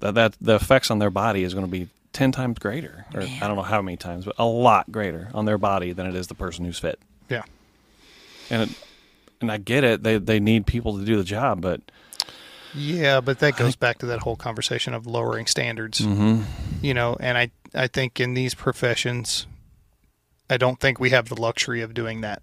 [0.01, 3.23] That, that the effects on their body is going to be ten times greater, or
[3.23, 6.15] I don't know how many times, but a lot greater on their body than it
[6.15, 6.99] is the person who's fit.
[7.29, 7.43] yeah,
[8.51, 8.79] And it,
[9.41, 11.81] and I get it; they they need people to do the job, but
[12.75, 13.21] yeah.
[13.21, 16.01] But that goes back to that whole conversation of lowering standards.
[16.01, 16.43] Mm-hmm.
[16.83, 19.47] You know, and I I think in these professions,
[20.49, 22.43] I don't think we have the luxury of doing that.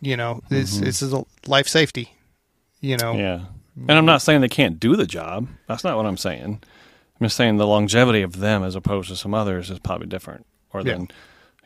[0.00, 0.84] You know, this mm-hmm.
[0.84, 2.14] this is a life safety.
[2.80, 3.44] You know, Yeah.
[3.88, 5.48] And I'm not saying they can't do the job.
[5.66, 6.62] That's not what I'm saying.
[7.20, 10.46] I'm just saying the longevity of them as opposed to some others is probably different.
[10.72, 10.94] Or Yeah.
[10.94, 11.08] then,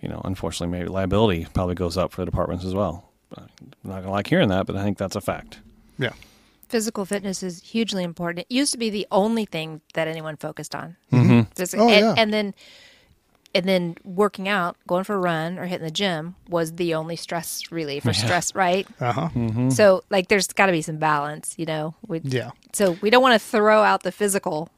[0.01, 3.11] you know, unfortunately, maybe liability probably goes up for the departments as well.
[3.37, 3.47] I'm
[3.85, 5.59] not going to like hearing that, but I think that's a fact.
[5.99, 6.13] yeah,
[6.69, 8.47] Physical fitness is hugely important.
[8.49, 10.97] It used to be the only thing that anyone focused on.
[11.13, 11.41] Mm-hmm.
[11.61, 12.15] Phys- Oh, and, yeah.
[12.17, 12.55] and then
[13.57, 17.15] and then working out, going for a run or hitting the gym was the only
[17.15, 18.85] stress relief or stress, right?
[19.01, 19.29] Uh huh.
[19.33, 19.71] Mm-hmm.
[19.71, 21.95] So like there's got to be some balance, you know.
[22.09, 22.51] We, Yeah.
[22.73, 24.71] So we don't want to throw out the physical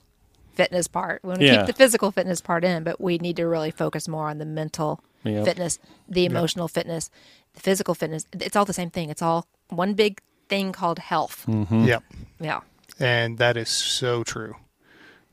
[0.57, 1.23] fitness part.
[1.23, 1.57] We want to Yeah.
[1.59, 4.47] keep the physical fitness part in, but we need to really focus more on the
[4.47, 5.45] mental Yep.
[5.45, 5.79] fitness,
[6.09, 7.11] the emotional fitness,
[7.55, 8.27] the physical fitness.
[8.33, 9.11] It's all the same thing.
[9.11, 11.45] It's all one big thing called health.
[11.49, 11.85] Mm-hmm.
[11.85, 12.03] Yep.
[12.41, 12.61] Yeah.
[13.01, 14.55] And that is so true.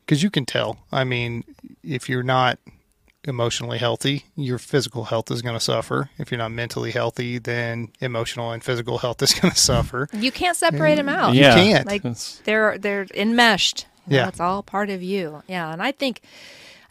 [0.04, 0.78] Because you can tell.
[0.92, 1.44] I mean,
[1.82, 2.58] if you're not
[3.26, 6.10] emotionally healthy, your physical health is going to suffer.
[6.18, 10.08] If you're not mentally healthy, then emotional and physical health is going to suffer.
[10.12, 11.34] You can't separate them out.
[11.34, 11.86] You can't.
[11.86, 13.86] Like It's- they're they're enmeshed.
[14.06, 14.28] You know, Yeah.
[14.28, 15.42] it's all part of you.
[15.46, 16.20] Yeah, and I think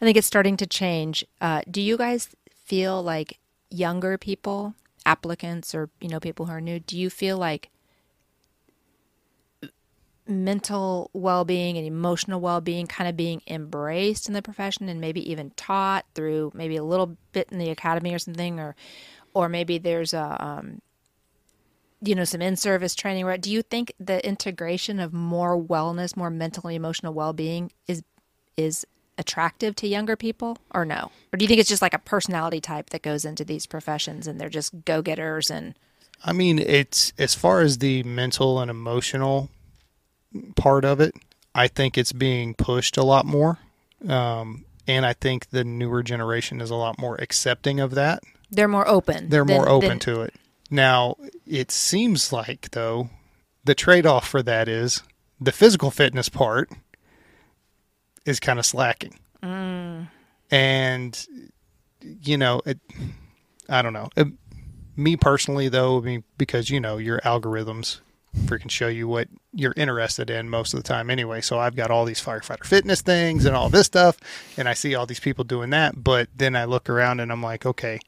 [0.00, 1.24] I think it's starting to change.
[1.40, 2.28] Uh, do you guys
[2.64, 3.38] feel like
[3.70, 4.74] younger people,
[5.06, 6.80] applicants, or you know people who are new?
[6.80, 7.70] Do you feel like
[10.26, 15.50] mental well-being and emotional well-being kind of being embraced in the profession and maybe even
[15.50, 18.74] taught through maybe a little bit in the academy or something or
[19.34, 20.80] or maybe there's a um,
[22.04, 26.30] you know some in-service training right do you think the integration of more wellness more
[26.30, 28.02] mental and emotional well-being is
[28.56, 28.86] is
[29.16, 32.60] attractive to younger people or no or do you think it's just like a personality
[32.60, 35.74] type that goes into these professions and they're just go-getters and
[36.26, 39.50] I mean, it's as far as the mental and emotional
[40.56, 41.14] part of it,
[41.54, 43.58] I think it's being pushed a lot more.
[44.08, 48.22] Um, and I think the newer generation is a lot more accepting of that.
[48.50, 50.34] they're more open They're than- more open than- to it.
[50.74, 51.14] Now,
[51.46, 53.08] it seems like, though,
[53.62, 55.04] the trade off for that is
[55.40, 56.68] the physical fitness part
[58.26, 59.16] is kind of slacking.
[59.40, 60.08] Mm.
[60.50, 61.26] And,
[62.00, 62.80] you know, it,
[63.68, 64.08] I don't know.
[64.16, 64.26] It,
[64.96, 68.00] me personally, though, I mean, because, you know, your algorithms
[68.36, 71.40] freaking show you what you're interested in most of the time anyway.
[71.40, 74.18] So I've got all these firefighter fitness things and all this stuff,
[74.56, 76.02] and I see all these people doing that.
[76.02, 78.00] But then I look around and I'm like, okay,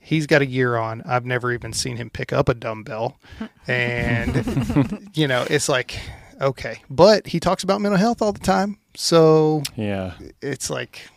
[0.00, 1.02] he's got a year on.
[1.06, 3.20] I've never even seen him pick up a dumbbell.
[3.68, 6.00] And, you know, it's like,
[6.40, 6.82] okay.
[6.90, 8.78] But he talks about mental health all the time.
[8.96, 10.14] So yeah.
[10.42, 11.08] it's like,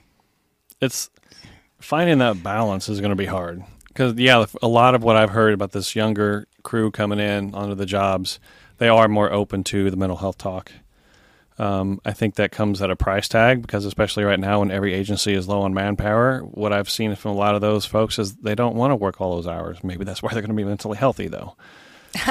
[0.79, 1.09] it's
[1.79, 5.31] finding that balance is going to be hard because yeah a lot of what i've
[5.31, 8.39] heard about this younger crew coming in onto the jobs
[8.77, 10.71] they are more open to the mental health talk
[11.59, 14.93] um, i think that comes at a price tag because especially right now when every
[14.93, 18.35] agency is low on manpower what i've seen from a lot of those folks is
[18.35, 20.63] they don't want to work all those hours maybe that's why they're going to be
[20.63, 21.55] mentally healthy though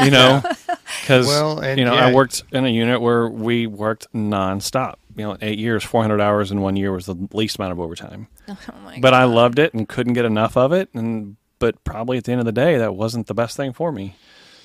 [0.03, 0.43] you know
[1.01, 2.07] because Well, and you know yeah.
[2.07, 6.51] i worked in a unit where we worked nonstop you know eight years 400 hours
[6.51, 9.75] in one year was the least amount of overtime oh my but I loved it
[9.75, 10.89] and couldn't get enough of it.
[10.95, 13.93] And but probably at the end of the day, that wasn't the best thing for
[13.93, 14.17] me.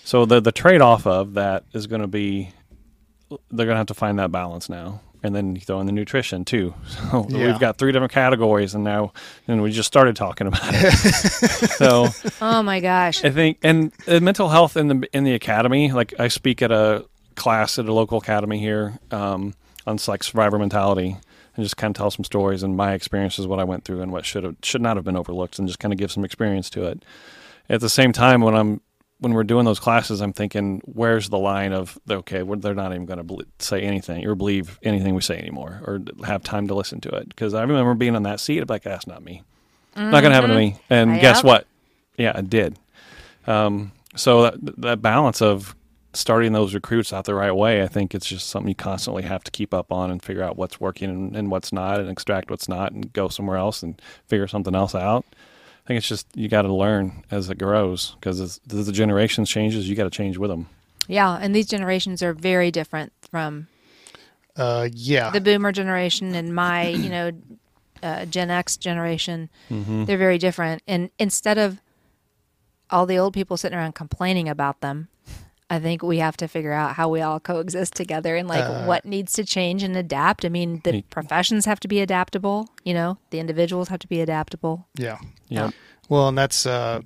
[0.04, 2.54] So the the trade off of that is going to be
[3.30, 5.02] they're going to have to find that balance now.
[5.24, 6.74] And then you throw in the nutrition too.
[6.90, 7.48] So Yeah.
[7.48, 9.14] we've got three different categories, and now
[9.48, 10.92] and we just started talking about it.
[11.72, 12.08] so
[12.42, 15.92] oh my gosh I think and uh, mental health in the in the academy.
[15.92, 17.06] Like I speak at a
[17.36, 19.54] class at a local academy here um,
[19.88, 21.18] on like survivor mentality,
[21.56, 24.12] and just kind of tell some stories and my experiences, what I went through, and
[24.12, 26.70] what should have should not have been overlooked, and just kind of give some experience
[26.72, 27.04] to it.
[27.70, 28.82] At the same time, when I'm
[29.20, 32.92] when we're doing those classes, I'm thinking, where's the line of okay, we're, they're not
[32.94, 36.76] even going to say anything or believe anything we say anymore, or have time to
[36.76, 37.30] listen to it?
[37.30, 39.44] Because I remember being on that seat, I'm like, that's not me.
[39.96, 40.78] Not going to happen to me.
[40.90, 41.22] And Yep.
[41.22, 41.66] guess what?
[42.18, 42.78] Yeah, it did.
[43.48, 45.76] Um, so that, that balance of
[46.14, 49.44] starting those recruits out the right way, I think it's just something you constantly have
[49.44, 52.50] to keep up on and figure out what's working and, and what's not, and extract
[52.52, 55.26] what's not, and go somewhere else and figure something else out.
[55.88, 59.50] I think it's just you got to learn as it grows because as the generations
[59.50, 60.68] changes, you got to change with them.
[61.08, 63.68] yeah and these generations are very different from
[64.58, 65.30] uh, yeah.
[65.30, 67.32] the boomer generation and my you know
[68.04, 71.80] uh, gen x generation they're very different and instead of
[72.90, 75.08] all the old people sitting around complaining about them
[75.70, 79.06] i think we have to figure out how we all coexist together and like what
[79.06, 81.02] needs to change and adapt i mean the Hey.
[81.10, 85.18] professions have to be adaptable you know the individuals have to be adaptable yeah.
[85.50, 85.72] yeah.
[86.10, 87.02] Well, and that's uh,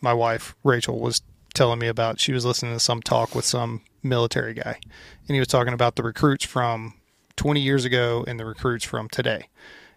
[0.00, 1.20] my wife Rachel was
[1.52, 2.18] telling me about.
[2.18, 4.78] She was listening to some talk with some military guy,
[5.26, 6.94] and he was talking about the recruits from
[7.36, 9.48] 20 years ago and the recruits from today.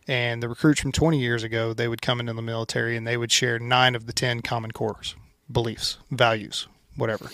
[0.07, 3.15] And the recruits from 20 years ago, they would come into the military and they
[3.15, 5.15] would share nine of the 10 common cores,
[5.49, 7.29] beliefs, values, whatever.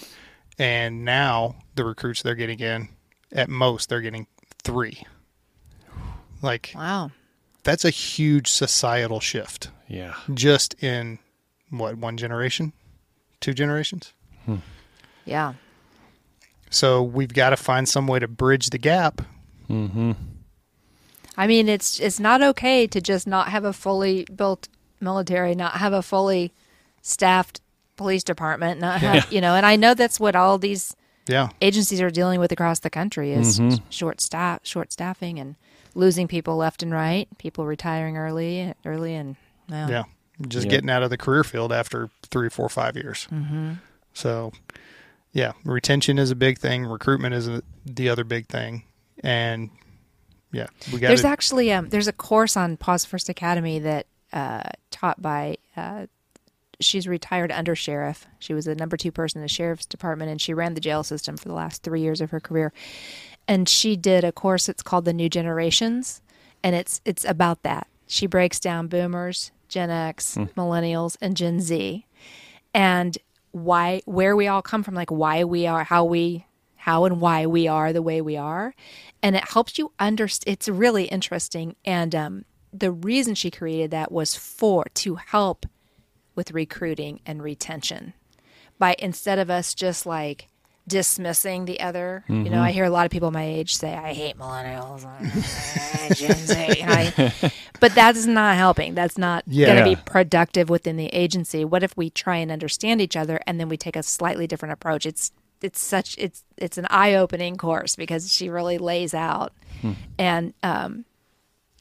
[0.59, 2.89] And now the recruits they're getting in,
[3.31, 4.27] at most, they're getting
[4.63, 5.03] three.
[6.41, 7.11] Like, wow
[7.63, 10.13] that's a huge societal shift Yeah.
[10.33, 11.19] just in
[11.69, 12.71] what one generation
[13.41, 14.13] two generations
[15.25, 15.53] yeah
[16.69, 19.21] so we've got to find some way to bridge the gap
[19.69, 20.13] Mm-hmm.
[21.35, 24.69] I mean, it's it's not okay to just not have a fully built
[25.01, 26.53] military, not have a fully
[27.01, 27.59] staffed
[27.97, 29.55] police department, not have you know.
[29.55, 30.95] And I know that's what all these
[31.27, 31.49] Yeah.
[31.61, 33.81] agencies are dealing with across the country is Mhm.
[33.89, 35.55] short staff, short staffing, and
[35.93, 39.35] losing people left and right, people retiring early, early, and
[39.69, 40.03] well, Yeah.
[40.47, 40.69] Just Yeah.
[40.71, 43.23] getting out of the career field after three, four, five years.
[43.25, 43.73] hmm
[44.13, 44.53] So,
[45.33, 46.85] yeah, retention is a big thing.
[46.85, 48.83] Recruitment is a, the other big thing.
[49.23, 49.71] And
[50.51, 54.61] yeah, we got There's actually um, there's a course on Pause First Academy that uh,
[54.91, 56.05] taught by uh,
[56.79, 58.27] she's retired under sheriff.
[58.39, 61.03] She was the number two person in the sheriff's department, and she ran the jail
[61.03, 62.73] system for the last three years of her career.
[63.47, 64.69] And she did a course.
[64.69, 66.21] It's called the New Generations,
[66.63, 67.87] and it's it's about that.
[68.05, 72.05] She breaks down Boomers, Gen X, Millennials, and Gen Z,
[72.73, 73.17] and
[73.51, 77.45] why where we all come from, like why we are, how we how and why
[77.45, 78.73] we are the way we are
[79.21, 84.09] and it helps you understand it's really interesting and um, the reason she created that
[84.09, 85.65] was for to help
[86.37, 88.13] with recruiting and retention.
[88.79, 90.47] By instead of us just like
[90.87, 92.75] dismissing the other you know i mm-hmm.
[92.75, 95.05] hear a lot of people my age say i hate millennials.
[96.87, 98.93] I- but that's not helping.
[98.93, 99.67] That's not Yeah.
[99.67, 101.65] going to be productive within the agency.
[101.65, 104.73] What if we try and understand each other and then we take a slightly different
[104.73, 105.05] approach?
[105.05, 105.31] It's
[105.61, 109.93] it's such it's it's an eye-opening course because she really lays out hmm.
[110.17, 111.03] and um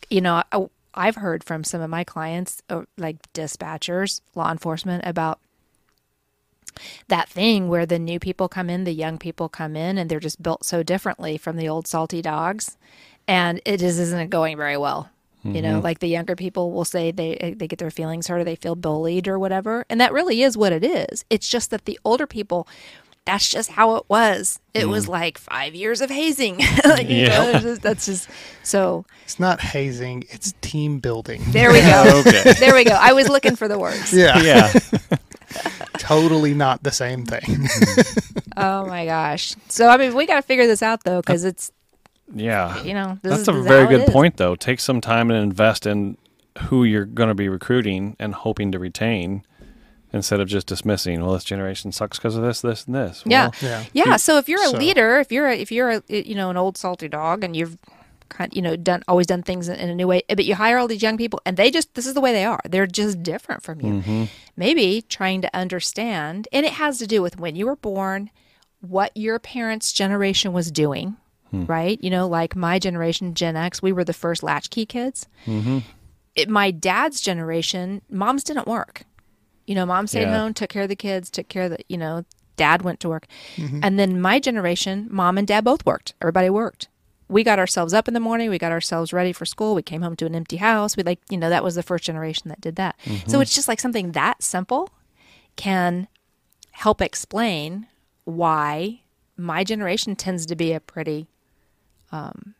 [0.09, 0.67] you know I,
[0.97, 5.39] i've heard from some of my clients uh, like dispatchers law enforcement about
[7.09, 10.21] that thing where the new people come in the young people come in and they're
[10.21, 12.77] just built so differently from the old salty dogs.
[13.29, 15.11] And it just isn't going very well.
[15.45, 18.45] You know like the younger people will say they they get their feelings hurt or
[18.45, 19.87] they feel bullied or whatever.
[19.89, 21.25] And that really is what it is.
[21.31, 22.67] It's just that the older people
[23.27, 25.11] that's just how it was it was mm.
[25.11, 28.29] like five years of hazing like, you know, just- that's just
[28.63, 31.43] so It's not hazing, it's team building.
[31.49, 32.53] there we go Okay.
[32.55, 34.41] there we go i was looking for the words Yeah.
[34.41, 34.73] yeah.
[35.99, 37.41] totally not the same thing.
[37.41, 38.39] Mm-hmm.
[38.57, 41.73] oh my gosh so i mean we got to figure this out though because it's
[42.33, 42.83] Yeah.
[42.83, 44.57] you know this That's is, a this very good point, though.
[44.57, 46.17] Take some time and invest in
[46.69, 49.43] who you're going to be recruiting and hoping to retain
[50.17, 53.23] instead of just dismissing, well, this generation sucks because of this, this, and this.
[53.25, 53.51] Yeah.
[53.63, 53.85] Well, Yeah.
[53.93, 54.17] Yeah.
[54.17, 56.57] So if you're a So- leader, if you're a, if you're a, you know an
[56.57, 57.77] old salty dog and you've
[58.29, 60.89] kind you know done always done things in a new way, but you hire all
[60.89, 62.61] these young people and they just this is the way they are.
[62.69, 63.93] They're just different from you.
[63.93, 64.25] Mm-hmm.
[64.57, 68.31] Maybe trying to understand, and it has to do with when you were born,
[68.81, 71.17] what your parents' generation was doing.
[71.53, 71.65] Hmm.
[71.67, 75.29] Right, you know, like my generation, Gen X, we were the first latchkey kids.
[75.47, 75.79] Mm-hmm.
[76.35, 79.05] It, my dad's generation, moms didn't work.
[79.67, 80.39] You know, mom stayed Yeah.
[80.39, 82.25] home, took care of the kids, took care of the, you know,
[82.57, 83.27] dad went to work.
[83.57, 83.81] Mm-hmm.
[83.83, 86.15] And then my generation, mom and dad both worked.
[86.23, 86.89] Everybody worked.
[87.29, 88.51] We got ourselves up in the morning.
[88.51, 89.75] We got ourselves ready for school.
[89.75, 90.97] We came home to an empty house.
[90.97, 92.97] We like, you know, that was the first generation that did that.
[93.05, 93.29] Mm-hmm.
[93.29, 94.91] So it's just like something that simple
[95.57, 96.07] can
[96.71, 97.87] help explain
[98.25, 99.01] why
[99.37, 101.27] my generation tends to be a pretty,
[102.13, 102.55] um,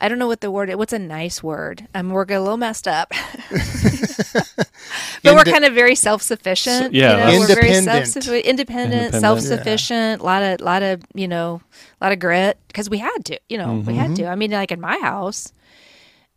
[0.00, 0.72] I don't know what the word.
[0.74, 1.88] What's a nice word?
[1.94, 3.10] Um, we're a little messed up,
[3.50, 6.94] but we're kind of very self-sufficient.
[6.94, 7.16] yeah, you know?
[7.24, 8.06] that's- we're very Independent.
[8.06, 9.20] self-sufficient, independent, Independent.
[9.20, 10.20] self-sufficient.
[10.20, 11.60] A lot of, lot of, you know,
[12.00, 13.40] a lot of grit because we had to.
[13.48, 14.26] You know, we had to.
[14.26, 15.52] I mean, like in my house,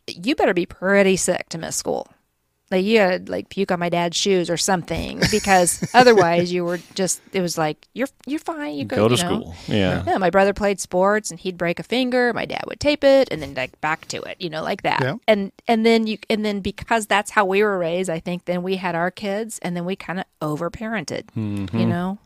[0.08, 2.08] you better be pretty sick to miss school.
[2.72, 6.80] Like you had like puke on my dad's shoes or something because otherwise you were
[6.96, 7.22] just.
[7.34, 8.76] It was like you're you're fine.
[8.76, 9.42] You go, Go to you know.
[9.42, 9.56] school.
[9.68, 10.04] Yeah.
[10.08, 12.32] Yeah, my brother played sports and he'd break a finger.
[12.34, 15.02] My dad would tape it and then like back to it, you know, like that.
[15.02, 15.16] Yeah.
[15.28, 18.64] And and then you and then because that's how we were raised, I think then
[18.64, 21.26] we had our kids and then we kind of overparented.
[21.38, 21.78] Mm-hmm.
[21.78, 22.18] You know,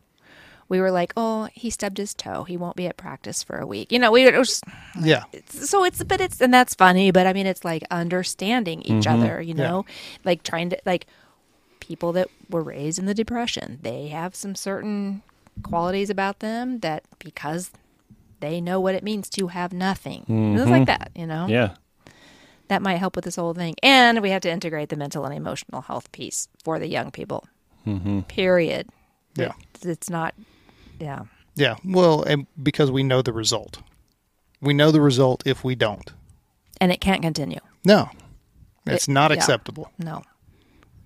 [0.67, 2.43] we were like, oh, he stubbed his toe.
[2.43, 3.91] He won't be at practice for a week.
[3.91, 4.61] You know, we it was
[5.01, 5.23] Yeah.
[5.47, 7.11] so it's but it's and that's funny.
[7.11, 9.41] But I mean, it's like understanding each other.
[9.41, 9.85] You know,
[10.23, 11.05] like trying to like
[11.79, 13.79] people that were raised in the depression.
[13.83, 15.21] They have some certain
[15.63, 17.71] qualities about them that because
[18.39, 20.25] they know what it means to have nothing.
[20.59, 21.47] It's like that, you know.
[21.47, 21.75] Yeah.
[22.67, 23.75] That might help with this whole thing.
[23.83, 27.47] And we have to integrate the mental and emotional health piece for the young people.
[27.85, 28.21] Mm-hmm.
[28.21, 28.89] Period.
[29.35, 29.53] Yeah.
[29.73, 30.33] It's, it's not.
[30.99, 31.23] Yeah.
[31.55, 31.75] Yeah.
[31.83, 33.79] Well, and because we know the result.
[34.61, 36.11] We know the result if we don't.
[36.81, 37.59] And it can't continue.
[37.85, 38.09] No.
[38.85, 39.37] It's It- not yeah.
[39.37, 39.91] acceptable.
[39.97, 40.23] No.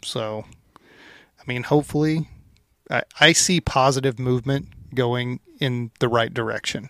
[0.03, 0.45] So,
[0.77, 2.27] I mean, hopefully,
[2.89, 6.89] I, I see positive movement going in the right direction.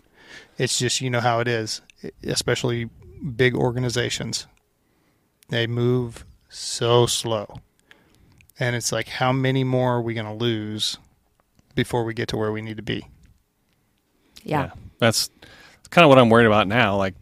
[0.57, 1.81] It's just, you know how it is,
[2.23, 2.89] especially
[3.35, 4.45] big organizations.
[5.49, 7.59] They move so slow.
[8.59, 10.97] And it's like, how many more are we going to lose
[11.75, 13.05] before we get to where we need to be?
[14.43, 14.71] Yeah.
[14.99, 16.95] That's that's kind of what I'm worried about now.
[16.95, 17.15] Like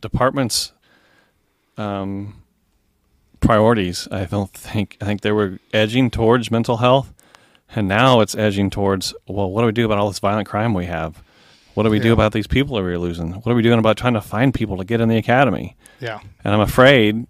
[0.00, 0.72] departments
[1.76, 2.42] um,
[3.40, 4.08] priorities.
[4.10, 7.12] I don't think I think they were edging towards mental health,
[7.74, 10.74] and now it's edging towards well, what do we do about all this violent crime
[10.74, 11.22] we have?
[11.74, 13.34] What do we do about these people that we're losing?
[13.34, 15.76] What are we doing about trying to find people to get in the academy?
[16.00, 16.18] Yeah.
[16.42, 17.28] And I'm afraid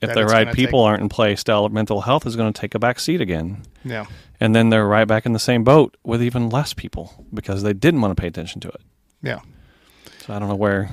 [0.00, 2.78] if the right people take- aren't in place, mental health is going to take a
[2.78, 3.62] back seat again.
[3.84, 4.06] Yeah.
[4.40, 7.72] And then they're right back in the same boat with even less people because they
[7.72, 8.80] didn't want to pay attention to it.
[9.22, 9.40] Yeah.
[10.24, 10.90] So I don't know where.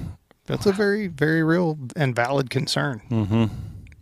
[0.47, 3.45] That's a very, very real and valid concern hmm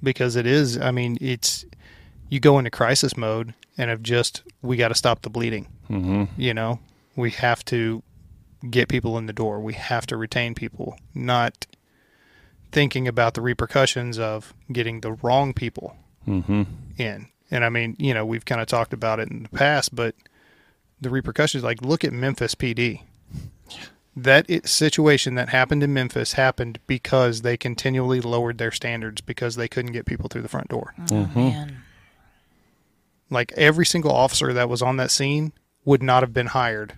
[0.02, 0.78] because it is.
[0.78, 1.66] I mean, it's
[2.30, 5.68] you go into crisis mode and have just we got to stop the bleeding.
[5.88, 6.80] hmm You know,
[7.16, 8.04] we have to
[8.70, 9.60] get people in the door.
[9.60, 11.66] We have to retain people, not
[12.74, 15.96] thinking about the repercussions of getting the wrong people
[16.26, 16.64] hmm
[16.98, 17.28] in.
[17.50, 20.16] And I mean, you know, we've kind of talked about it in the past, but
[21.00, 23.02] the repercussions, like, look at Memphis PD.
[24.16, 29.56] That it, situation that happened in Memphis happened because they continually lowered their standards because
[29.56, 30.94] they couldn't get people through the front door.
[31.12, 31.84] Oh, man.
[33.30, 35.52] Like every single officer that was on that scene
[35.86, 36.94] would not have been hired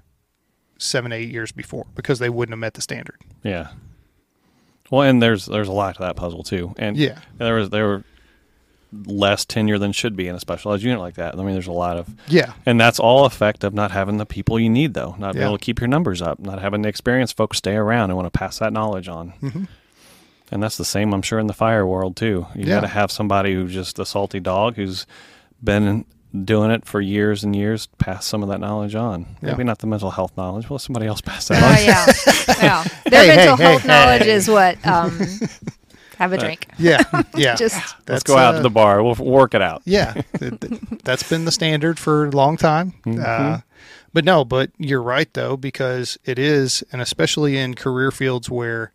[0.78, 3.20] seven, eight years before because they wouldn't have met the standard.
[3.44, 3.70] Yeah.
[4.92, 7.20] Well, and there's there's a lot to that puzzle too, and Yeah.
[7.38, 8.04] there was there were
[9.06, 11.34] less tenure than should be in a specialized unit like that.
[11.34, 12.54] I mean, there's a lot of, Yeah.
[12.66, 15.58] and that's all effect of not having the people you need, though, not being able
[15.58, 18.38] to keep your numbers up, not having the experienced folks stay around and want to
[18.40, 19.34] pass that knowledge on.
[19.42, 19.68] Mhm.
[20.50, 22.48] And that's the same, I'm sure, in the fire world too.
[22.56, 22.76] You Yeah.
[22.76, 25.06] got to have somebody who's just a salty dog who's
[25.62, 26.06] been
[26.44, 29.26] doing it for years and years, pass some of that knowledge on.
[29.42, 29.52] Yeah.
[29.52, 30.70] Maybe not the mental health knowledge.
[30.70, 31.86] Well, somebody else pass that Oh, on.
[31.86, 32.56] yeah.
[32.64, 32.84] yeah.
[33.10, 34.32] Their Hey, hey, mental hey, health knowledge hey.
[34.32, 34.86] is what?
[34.88, 35.20] Um,
[36.18, 36.68] have a drink.
[36.78, 37.02] Yeah.
[37.36, 37.56] Yeah.
[37.56, 39.04] Just Let's go out uh, to the bar.
[39.04, 39.82] We'll we'll work it out.
[39.86, 42.94] Yeah, th- th- that's been the standard for a long time.
[43.06, 43.60] Uh,
[44.14, 48.94] but no, but you're right though because it is, and especially in career fields where,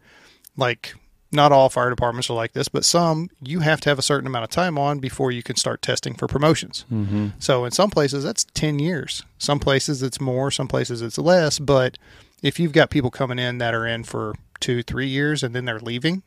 [0.56, 0.94] like,
[1.32, 4.26] not all fire departments are like this, but some you have to have a certain
[4.26, 6.84] amount of time on before you can start testing for promotions.
[6.92, 7.28] Mm-hmm.
[7.38, 9.22] So in some places that's ten years.
[9.38, 10.50] Some places it's more.
[10.50, 11.58] Some places it's less.
[11.58, 11.98] But
[12.42, 15.64] if you've got people coming in that are in for two, three years and then
[15.66, 16.22] they're leaving,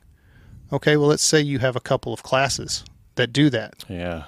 [0.71, 2.83] okay, well let's say you have a couple of classes
[3.15, 4.23] that do that Yeah.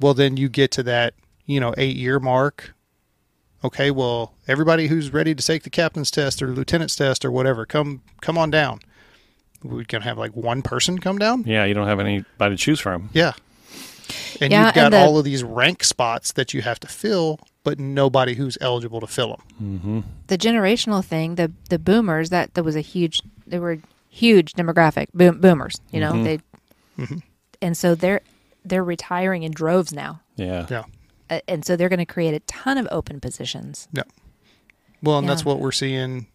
[0.00, 1.12] well then you get to that
[1.44, 2.72] you know eight year mark
[3.62, 7.66] okay well everybody who's ready to take the captain's test or lieutenant's test or whatever
[7.66, 8.80] come come on down
[9.62, 12.80] we can have like one person come down Yeah, you don't have anybody to choose
[12.80, 13.10] from.
[13.12, 13.32] yeah
[14.40, 16.88] and Yeah, you've got and the- all of these rank spots that you have to
[16.88, 20.00] fill but nobody who's eligible to fill them Mm-hmm.
[20.28, 25.06] the generational thing, the the boomers that that was a huge they were huge demographic
[25.14, 26.24] boom, boomers, you know, Mhm.
[26.24, 26.38] they
[27.04, 27.22] Mhm.
[27.62, 28.20] and so they're
[28.64, 30.20] they're retiring in droves now.
[30.36, 30.66] Yeah.
[30.70, 30.84] yeah
[31.30, 33.86] Uh, and so they're going to create a ton of open positions.
[33.92, 34.02] Yeah.
[35.02, 36.26] Well and that's what we're seeing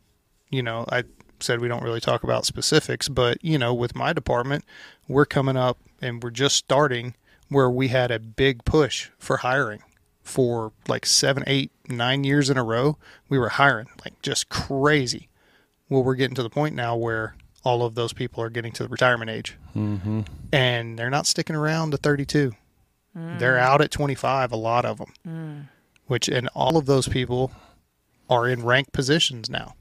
[0.51, 1.03] you know i
[1.39, 4.63] said we don't really talk about specifics but you know with my department
[5.07, 7.13] we're coming up and we're just starting
[7.49, 9.81] where we had a big push for hiring
[10.23, 12.97] for like seven eight nine years in a row.
[13.29, 15.29] We were hiring like just crazy.
[15.89, 18.83] Well we're getting to the point now where all of those people are getting to
[18.83, 19.55] the retirement age.
[19.75, 20.21] Mm-hmm.
[20.51, 22.53] and they're not sticking around to 32
[23.39, 25.69] they're out at 25 a lot of them
[26.07, 27.51] which and all of those people
[28.29, 29.73] are in rank positions now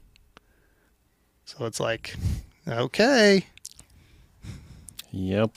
[1.45, 2.15] so it's like
[2.67, 3.45] okay
[5.11, 5.51] Yep.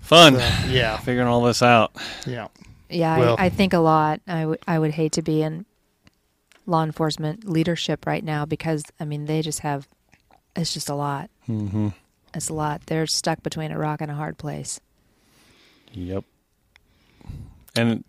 [0.00, 0.34] Fun.
[0.34, 1.92] So, yeah Figuring all this out.
[2.26, 2.48] yeah
[2.88, 4.20] Yeah, Well- I, I think a lot.
[4.26, 5.66] I would I would hate to be in
[6.66, 9.88] law enforcement leadership right now because I mean they just have
[10.56, 11.30] it's just a lot.
[11.48, 11.88] Mm-hmm.
[12.34, 12.86] It's a lot.
[12.86, 14.80] They're stuck between a rock and a hard place.
[15.92, 16.24] Yep.
[17.76, 18.04] And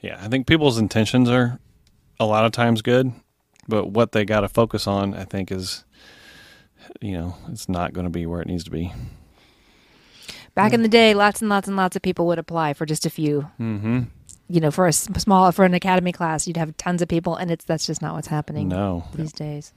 [0.00, 1.58] yeah, I think people's intentions are
[2.18, 3.12] a lot of times good,
[3.70, 5.84] but what they got to focus on, I think, is
[7.00, 8.92] you know, it's not going to be where it needs to be.
[10.54, 13.06] Back in the day, lots and lots and lots of people would apply for just
[13.06, 13.42] a few.
[13.60, 14.00] Mm-hmm.
[14.48, 17.50] You know, for a small for an academy class, you'd have tons of people, and
[17.50, 19.04] it's that's just not what's happening No.
[19.14, 19.72] these days.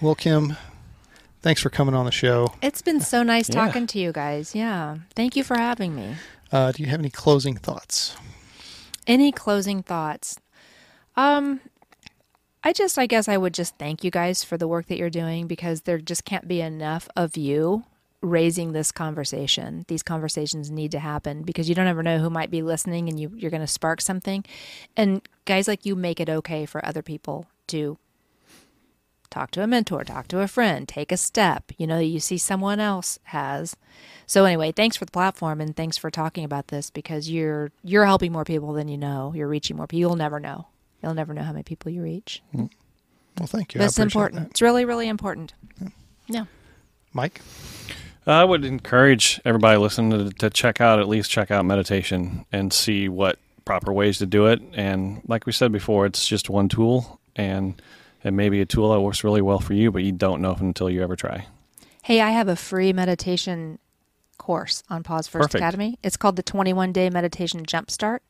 [0.00, 0.56] well kim
[1.42, 3.54] thanks for coming on the show It's been so nice Yeah.
[3.66, 4.54] talking to you guys.
[4.54, 6.14] Yeah, thank you for having me.
[6.52, 8.16] uh, do you have any closing thoughts
[9.06, 10.38] Any closing thoughts?
[11.16, 11.60] Um
[12.64, 15.10] I just I guess I would just thank you guys for the work that you're
[15.10, 17.84] doing because there just can't be enough of you
[18.20, 19.84] raising this conversation.
[19.88, 23.18] These conversations need to happen because you don't ever know who might be listening and
[23.18, 24.44] you you're going to spark something.
[24.96, 27.98] And guys like you make it okay for other people to
[29.28, 32.20] talk to a mentor, talk to a friend, take a step, you know, that you
[32.20, 33.74] see someone else has.
[34.26, 38.06] So anyway, thanks for the platform and thanks for talking about this because you're you're
[38.06, 39.32] helping more people than you know.
[39.34, 40.00] You're reaching more people.
[40.00, 40.66] You'll never know.
[41.02, 42.42] You'll never know how many people you reach.
[42.54, 42.70] Mm.
[43.38, 44.42] well thank you But I it's appreciate important.
[44.42, 44.50] that.
[44.50, 45.54] It's really, really important.
[46.28, 46.44] Yeah.
[47.12, 47.40] mike
[48.26, 52.72] I would encourage everybody listening to, to check out at least check out meditation and
[52.72, 54.60] see what proper ways to do it.
[54.74, 57.80] And like we said before, it's just one tool, and
[58.22, 60.54] it may be a tool that works really well for you, but you don't know
[60.60, 61.46] until you ever try.
[62.04, 63.80] Hey, I have a free meditation
[64.38, 65.54] course on Pause First Perfect.
[65.62, 65.98] Academy.
[66.04, 68.20] It's called the 21 Day Meditation Jumpstart.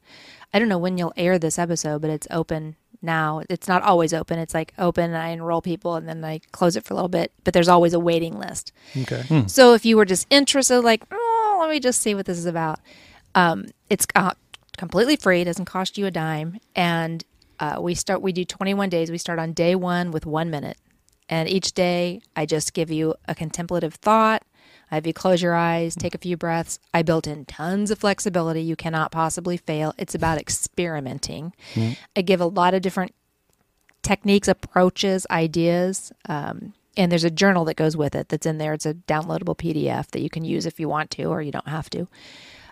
[0.52, 3.42] I don't know when you'll air this episode, but it's open now.
[3.48, 4.38] It's not always open.
[4.38, 7.08] It's like open and I enroll people and then I close it for a little
[7.08, 8.72] bit, but there's always a waiting list.
[8.96, 9.44] Okay.
[9.46, 12.46] So if you were just interested, like, oh, let me just see what this is
[12.46, 12.80] about,
[13.34, 14.32] um, it's uh,
[14.76, 15.40] completely free.
[15.40, 16.58] It doesn't cost you a dime.
[16.76, 17.24] And
[17.62, 18.20] uh, we start.
[18.22, 19.10] We do 21 days.
[19.10, 20.76] We start on day one with one minute,
[21.28, 24.42] and each day I just give you a contemplative thought.
[24.92, 26.78] I have you close your eyes, take a few breaths.
[26.92, 28.60] I built in tons of flexibility.
[28.60, 29.94] You cannot possibly fail.
[29.96, 31.54] It's about experimenting.
[32.14, 33.14] I give a lot of different
[34.02, 36.12] techniques, approaches, ideas.
[36.28, 38.74] Um, and there's a journal that goes with it that's in there.
[38.74, 41.68] It's a downloadable PDF that you can use if you want to, or you don't
[41.68, 42.06] have to.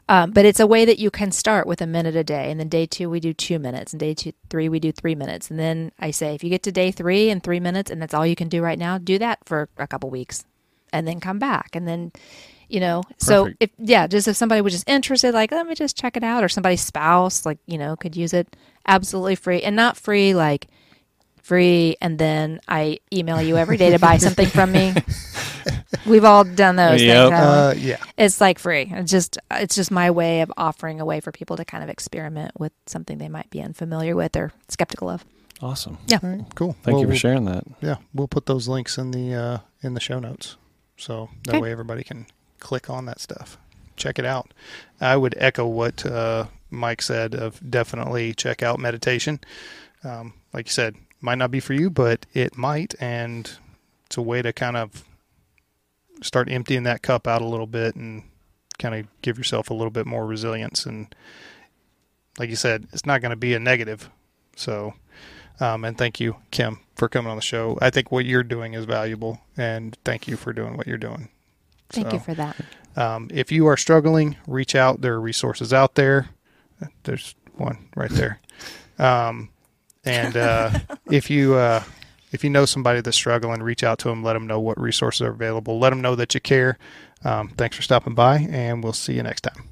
[0.06, 2.50] Um, but it's a way that you can start with a minute a day.
[2.50, 3.94] And then day two, we do two minutes.
[3.94, 5.48] And day two, three, we do three minutes.
[5.50, 8.12] And then I say, if you get to day three and three minutes and that's
[8.12, 10.44] all you can do right now, do that for a couple weeks
[10.92, 11.74] and then come back.
[11.74, 12.12] And then,
[12.68, 15.96] you know, so if, yeah, just if somebody was just interested, like, let me just
[15.96, 18.54] check it out, or somebody's spouse, like, you know, could use it
[18.86, 20.66] absolutely free and not free, like,
[21.42, 24.94] free and then I email you every day to buy something from me.
[26.06, 27.28] We've all done those Yep.
[27.30, 27.40] things.
[27.40, 27.96] Uh, yeah.
[28.16, 28.86] it's like free.
[28.94, 31.90] It's just it's just my way of offering a way for people to kind of
[31.90, 35.24] experiment with something they might be unfamiliar with or skeptical of.
[35.60, 35.98] Awesome.
[36.06, 36.20] Yeah.
[36.22, 36.44] All right.
[36.54, 36.72] Cool.
[36.82, 37.64] Thank Well, you for we'll- sharing that.
[37.80, 40.56] Yeah, we'll put those links in the uh, in the show notes,
[41.00, 41.60] so that Okay.
[41.62, 42.26] way everybody can
[42.60, 43.58] click on that stuff,
[43.96, 44.52] check it out.
[45.00, 49.40] I would echo what uh, Mike said of definitely check out meditation.
[50.04, 53.50] Um, like you said, might not be for you, but it might, and
[54.06, 55.04] it's a way to kind of
[56.22, 58.22] start emptying that cup out a little bit and
[58.78, 60.86] kind of give yourself a little bit more resilience.
[60.86, 61.14] And
[62.38, 64.10] like you said, it's not going to be a negative.
[64.56, 64.94] So.
[65.60, 67.78] Um, and thank you, Kim, for coming on the show.
[67.82, 71.28] I think what you're doing is valuable, and thank you for doing what you're doing.
[71.90, 72.56] Thank So, you for that.
[72.96, 75.00] Um, if you are struggling, reach out.
[75.00, 76.30] There are resources out there.
[77.04, 78.40] There's one right there.
[78.98, 79.48] Um,
[80.04, 80.78] and uh,
[81.10, 81.82] if you uh,
[82.32, 84.22] if you know somebody that's struggling, reach out to them.
[84.22, 85.78] Let them know what resources are available.
[85.78, 86.76] Let them know that you care.
[87.24, 89.69] Um, thanks for stopping by, and we'll see you next time.